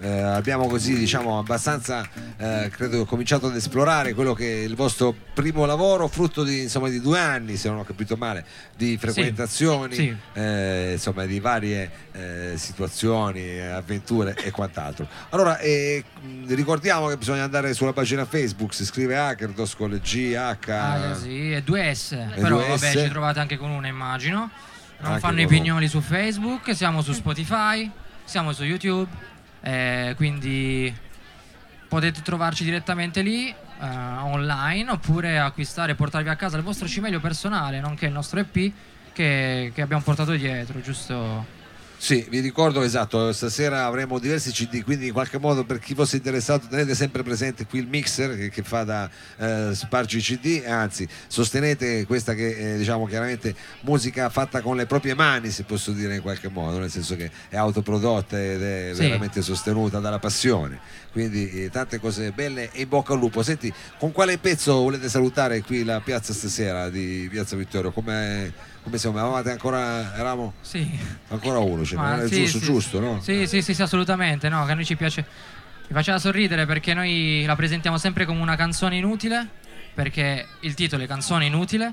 Eh, 0.00 0.08
abbiamo 0.20 0.66
così 0.66 0.96
diciamo 0.96 1.38
abbastanza 1.38 2.08
eh, 2.36 2.70
credo 2.72 3.04
cominciato 3.04 3.46
ad 3.48 3.56
esplorare 3.56 4.14
quello 4.14 4.32
che 4.34 4.62
è 4.62 4.64
il 4.64 4.74
vostro 4.74 5.14
primo 5.34 5.64
lavoro 5.66 6.08
frutto 6.08 6.42
di, 6.42 6.62
insomma, 6.62 6.88
di 6.88 7.00
due 7.00 7.18
anni 7.18 7.56
se 7.56 7.68
non 7.68 7.78
ho 7.78 7.84
capito 7.84 8.16
male 8.16 8.44
di 8.76 8.96
frequentazioni 8.98 9.94
Sì. 9.94 10.16
eh, 10.34 10.92
insomma 10.92 11.24
di 11.26 11.38
varie 11.40 11.90
eh, 12.12 12.52
situazioni 12.56 13.40
eh, 13.42 13.66
avventure 13.66 14.34
e 14.42 14.50
quant'altro 14.50 15.06
allora 15.30 15.58
eh, 15.58 16.02
ricordiamo 16.46 17.08
che 17.08 17.16
bisogna 17.16 17.44
andare 17.44 17.74
sulla 17.74 17.92
pagina 17.92 18.24
Facebook 18.24 18.72
si 18.74 18.84
scrive 18.84 19.16
Hackerdos 19.18 19.74
con 19.76 19.90
le 19.90 20.00
G 20.00 20.34
H 20.34 20.70
Ah, 20.70 21.14
sì, 21.14 21.52
e 21.52 21.62
due 21.62 21.94
S. 21.94 22.16
Però 22.34 22.56
due 22.56 22.68
vabbè, 22.68 22.92
S. 22.92 23.02
ci 23.02 23.08
trovate 23.08 23.38
anche 23.40 23.56
con 23.56 23.70
una 23.70 23.86
immagino. 23.88 24.50
Non 25.00 25.12
Anche 25.12 25.20
fanno 25.20 25.40
i 25.40 25.46
pignoli 25.46 25.88
su 25.88 26.00
Facebook, 26.00 26.74
siamo 26.74 27.02
su 27.02 27.12
Spotify, 27.12 27.90
siamo 28.24 28.52
su 28.52 28.64
YouTube, 28.64 29.08
eh, 29.60 30.14
quindi 30.16 30.94
potete 31.88 32.22
trovarci 32.22 32.64
direttamente 32.64 33.22
lì, 33.22 33.48
eh, 33.48 33.54
online, 33.84 34.90
oppure 34.90 35.38
acquistare 35.38 35.92
e 35.92 35.94
portarvi 35.94 36.28
a 36.28 36.36
casa 36.36 36.56
il 36.56 36.62
vostro 36.62 36.86
cimelio 36.86 37.20
personale, 37.20 37.80
nonché 37.80 38.06
il 38.06 38.12
nostro 38.12 38.40
EP 38.40 38.72
che, 39.12 39.72
che 39.74 39.82
abbiamo 39.82 40.02
portato 40.02 40.32
dietro, 40.32 40.80
giusto? 40.80 41.58
Sì, 42.02 42.24
vi 42.30 42.40
ricordo 42.40 42.80
esatto, 42.80 43.30
stasera 43.30 43.84
avremo 43.84 44.18
diversi 44.18 44.52
CD, 44.52 44.82
quindi 44.82 45.08
in 45.08 45.12
qualche 45.12 45.38
modo 45.38 45.64
per 45.64 45.78
chi 45.80 45.94
fosse 45.94 46.16
interessato 46.16 46.66
tenete 46.66 46.94
sempre 46.94 47.22
presente 47.22 47.66
qui 47.66 47.80
il 47.80 47.88
mixer 47.88 48.38
che, 48.38 48.48
che 48.48 48.62
fa 48.62 48.84
da 48.84 49.10
eh, 49.36 49.74
spargi 49.74 50.18
CD, 50.18 50.62
anzi 50.66 51.06
sostenete 51.26 52.06
questa 52.06 52.32
che 52.32 52.56
è 52.56 52.76
diciamo 52.78 53.04
chiaramente 53.04 53.54
musica 53.82 54.30
fatta 54.30 54.62
con 54.62 54.76
le 54.76 54.86
proprie 54.86 55.14
mani, 55.14 55.50
se 55.50 55.64
posso 55.64 55.92
dire 55.92 56.14
in 56.14 56.22
qualche 56.22 56.48
modo, 56.48 56.78
nel 56.78 56.90
senso 56.90 57.16
che 57.16 57.30
è 57.50 57.56
autoprodotta 57.58 58.42
ed 58.42 58.62
è 58.62 58.90
Sì. 58.94 59.02
veramente 59.02 59.42
sostenuta 59.42 59.98
dalla 59.98 60.18
passione. 60.18 60.80
Quindi 61.12 61.64
eh, 61.64 61.70
tante 61.70 62.00
cose 62.00 62.30
belle 62.32 62.70
e 62.72 62.80
in 62.82 62.88
bocca 62.88 63.12
al 63.12 63.18
lupo. 63.18 63.42
Senti, 63.42 63.70
con 63.98 64.10
quale 64.12 64.38
pezzo 64.38 64.72
volete 64.76 65.08
salutare 65.10 65.60
qui 65.60 65.84
la 65.84 66.00
piazza 66.00 66.32
stasera 66.32 66.88
di 66.88 67.28
Piazza 67.30 67.56
Vittorio? 67.56 67.90
Come, 67.92 68.52
come 68.82 68.98
siamo? 68.98 69.18
Eravate 69.18 69.50
ancora, 69.50 70.14
eravamo 70.14 70.54
Sì. 70.60 70.88
ancora 71.28 71.58
uno, 71.58 71.84
cioè, 71.84 71.98
Ma 71.98 72.26
sì, 72.26 72.36
giusto, 72.44 72.58
sì, 72.58 72.64
giusto, 72.64 73.00
no? 73.00 73.20
Sì, 73.20 73.46
sì, 73.46 73.62
sì, 73.62 73.74
sì, 73.74 73.82
assolutamente. 73.82 74.48
No, 74.48 74.64
che 74.64 74.72
a 74.72 74.74
noi 74.74 74.84
ci 74.84 74.96
piace. 74.96 75.24
Mi 75.88 75.94
faceva 75.96 76.18
sorridere 76.18 76.66
perché 76.66 76.94
noi 76.94 77.44
la 77.46 77.56
presentiamo 77.56 77.98
sempre 77.98 78.24
come 78.24 78.40
una 78.40 78.56
canzone 78.56 78.96
inutile, 78.96 79.48
perché 79.94 80.46
il 80.60 80.74
titolo 80.74 81.02
è 81.02 81.06
Canzone 81.06 81.46
inutile, 81.46 81.92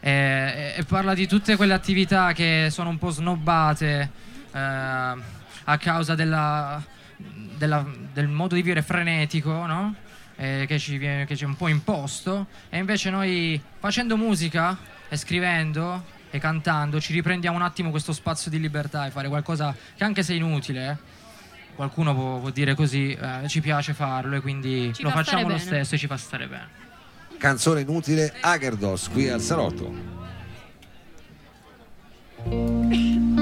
e, 0.00 0.74
e 0.76 0.84
parla 0.84 1.14
di 1.14 1.26
tutte 1.26 1.56
quelle 1.56 1.74
attività 1.74 2.32
che 2.32 2.68
sono 2.70 2.88
un 2.88 2.98
po' 2.98 3.10
snobbate 3.10 4.10
eh, 4.52 4.58
a 4.58 5.78
causa 5.78 6.14
della- 6.14 6.82
della- 7.56 7.86
del 8.12 8.28
modo 8.28 8.54
di 8.54 8.62
vivere 8.62 8.82
frenetico, 8.82 9.66
no? 9.66 9.94
Eh, 10.36 10.64
che, 10.66 10.78
ci 10.78 10.96
viene, 10.96 11.26
che 11.26 11.36
ci 11.36 11.44
è 11.44 11.46
un 11.46 11.56
po' 11.56 11.68
imposto. 11.68 12.46
E 12.70 12.78
invece 12.78 13.10
noi 13.10 13.60
facendo 13.78 14.16
musica 14.16 14.76
e 15.08 15.16
scrivendo 15.16 16.04
e 16.34 16.40
cantando 16.40 17.00
ci 17.00 17.12
riprendiamo 17.12 17.56
un 17.56 17.62
attimo 17.62 17.90
questo 17.90 18.12
spazio 18.12 18.50
di 18.50 18.58
libertà 18.58 19.06
e 19.06 19.12
fare 19.12 19.28
qualcosa 19.28 19.72
che 19.94 20.02
anche 20.02 20.24
se 20.24 20.32
è 20.32 20.36
inutile, 20.36 20.90
eh, 20.90 20.96
qualcuno 21.76 22.12
può, 22.12 22.40
può 22.40 22.50
dire 22.50 22.74
così, 22.74 23.12
eh, 23.12 23.46
ci 23.46 23.60
piace 23.60 23.94
farlo 23.94 24.34
e 24.34 24.40
quindi 24.40 24.92
Ci 24.92 25.02
lo 25.02 25.10
fa 25.10 25.22
facciamo 25.22 25.46
lo 25.48 25.58
stesso 25.58 25.94
e 25.94 25.98
ci 25.98 26.08
fa 26.08 26.16
stare 26.16 26.48
bene. 26.48 26.68
Canzone 27.38 27.82
inutile, 27.82 28.34
Agerdos 28.40 29.10
qui 29.10 29.28
al 29.28 29.40
Salotto. 29.40 29.92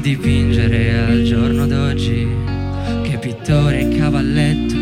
dipingere 0.00 0.98
al 0.98 1.22
giorno 1.24 1.66
d'oggi 1.66 2.26
che 3.02 3.18
pittore 3.18 3.80
e 3.80 3.96
cavalletto. 3.96 4.74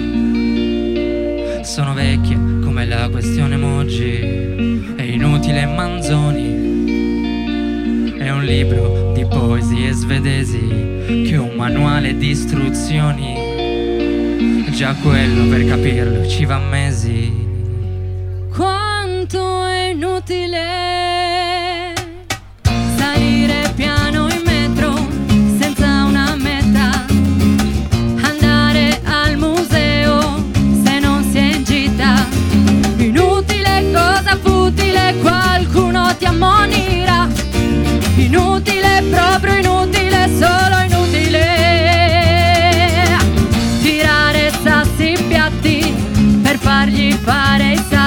Sono 1.65 1.93
vecchia 1.93 2.39
come 2.63 2.87
la 2.87 3.09
questione 3.11 3.57
Moggi 3.57 4.95
è 4.97 5.03
inutile 5.03 5.67
Manzoni. 5.67 6.67
È 8.17 8.31
un 8.31 8.45
libro 8.45 9.13
di 9.15 9.27
poesie 9.27 9.91
svedesi 9.93 10.59
che 10.69 11.33
è 11.33 11.39
un 11.39 11.55
manuale 11.57 12.17
di 12.17 12.29
istruzioni. 12.29 13.47
Già 14.71 14.95
quello 15.03 15.49
per 15.49 15.67
capirlo 15.67 16.29
ci 16.29 16.45
va 16.45 16.59
mesi. 16.59 17.47
Quanto 18.55 19.67
è 19.67 19.91
inutile 19.91 20.59
salire 22.97 23.73
piano 23.75 23.88
ti 36.19 36.25
ammonirà. 36.27 37.29
Inutile, 38.17 39.05
proprio 39.11 39.55
inutile, 39.55 40.29
solo 40.39 40.83
inutile. 40.85 41.47
Tirare 43.81 44.53
sassi 44.63 45.17
piatti 45.29 45.95
per 46.43 46.59
fargli 46.59 47.13
fare 47.13 47.73
i 47.73 47.77
salti, 47.77 47.98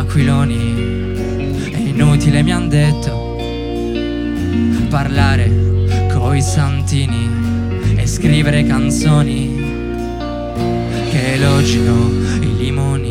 aquiloni. 0.00 1.12
È 1.70 1.76
inutile, 1.76 2.42
mi 2.42 2.52
han 2.52 2.68
detto, 2.68 3.36
parlare 4.88 6.06
coi 6.12 6.40
santini 6.40 7.28
e 7.96 8.06
scrivere 8.06 8.64
canzoni 8.64 10.18
che 11.10 11.34
elogino 11.34 12.10
i 12.40 12.56
limoni. 12.56 13.09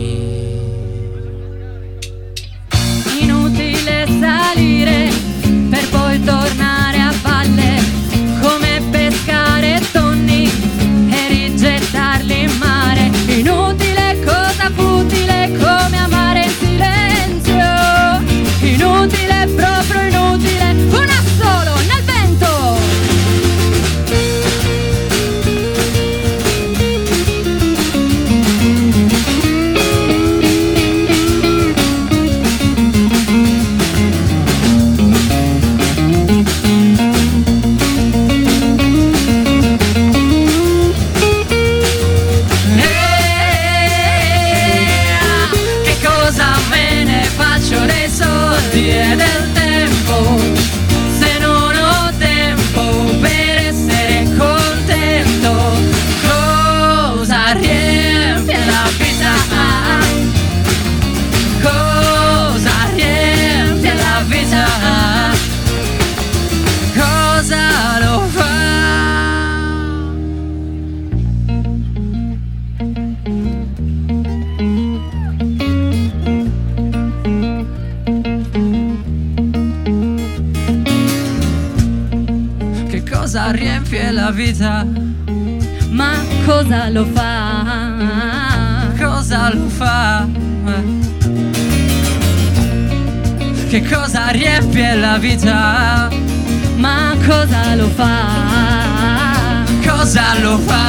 Vita? 95.20 96.10
Ma 96.76 97.16
cosa 97.26 97.76
lo 97.76 97.88
fa? 97.90 99.64
Cosa 99.86 100.40
lo 100.40 100.58
fa? 100.60 100.84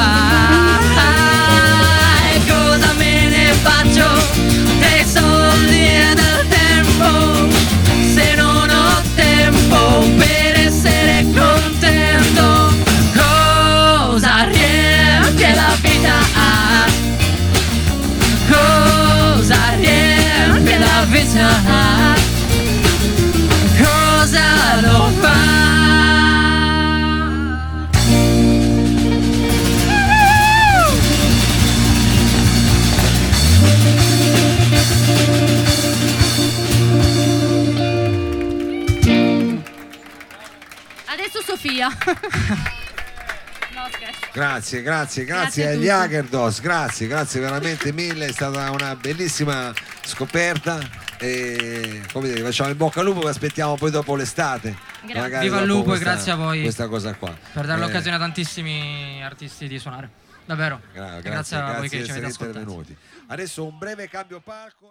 E 2.33 2.39
cosa 2.47 2.93
me 2.97 3.27
ne 3.27 3.53
faccio 3.61 4.70
Scherzo. 43.91 44.19
Grazie, 44.31 44.81
grazie, 44.83 45.23
grazie, 45.25 45.25
Grazie 45.25 45.67
a 45.67 45.69
agli. 45.71 45.87
Hagerdos, 45.89 46.61
grazie, 46.61 47.07
grazie 47.07 47.39
veramente 47.39 47.91
mille, 47.91 48.27
è 48.27 48.31
stata 48.31 48.69
una 48.71 48.95
bellissima 48.95 49.73
scoperta 50.03 50.79
e 51.17 52.01
come 52.11 52.27
dire, 52.29 52.41
facciamo 52.41 52.69
in 52.69 52.77
bocca 52.77 52.99
al 52.99 53.05
lupo, 53.07 53.19
vi 53.21 53.27
aspettiamo 53.27 53.75
poi 53.75 53.91
dopo 53.91 54.15
l'estate. 54.15 54.75
Grazie. 55.05 55.39
Viva 55.39 55.59
il 55.59 55.67
lupo 55.67 55.93
e 55.95 55.99
grazie 55.99 56.31
a 56.31 56.35
voi 56.35 56.61
Questa 56.61 56.87
cosa 56.87 57.13
qua. 57.15 57.35
per 57.53 57.65
dare 57.65 57.81
Eh, 57.81 57.85
l'occasione 57.85 58.15
a 58.15 58.19
tantissimi 58.19 59.21
artisti 59.23 59.67
di 59.67 59.79
suonare. 59.79 60.09
Davvero. 60.45 60.81
gra- 60.93 61.19
grazie, 61.21 61.57
a 61.57 61.61
voi 61.77 61.87
grazie 61.87 61.97
che 61.99 62.05
ci 62.05 62.11
avete 62.11 62.25
ascoltato. 62.27 62.85
Adesso 63.27 63.65
un 63.65 63.77
breve 63.77 64.07
cambio 64.09 64.39
palco. 64.41 64.89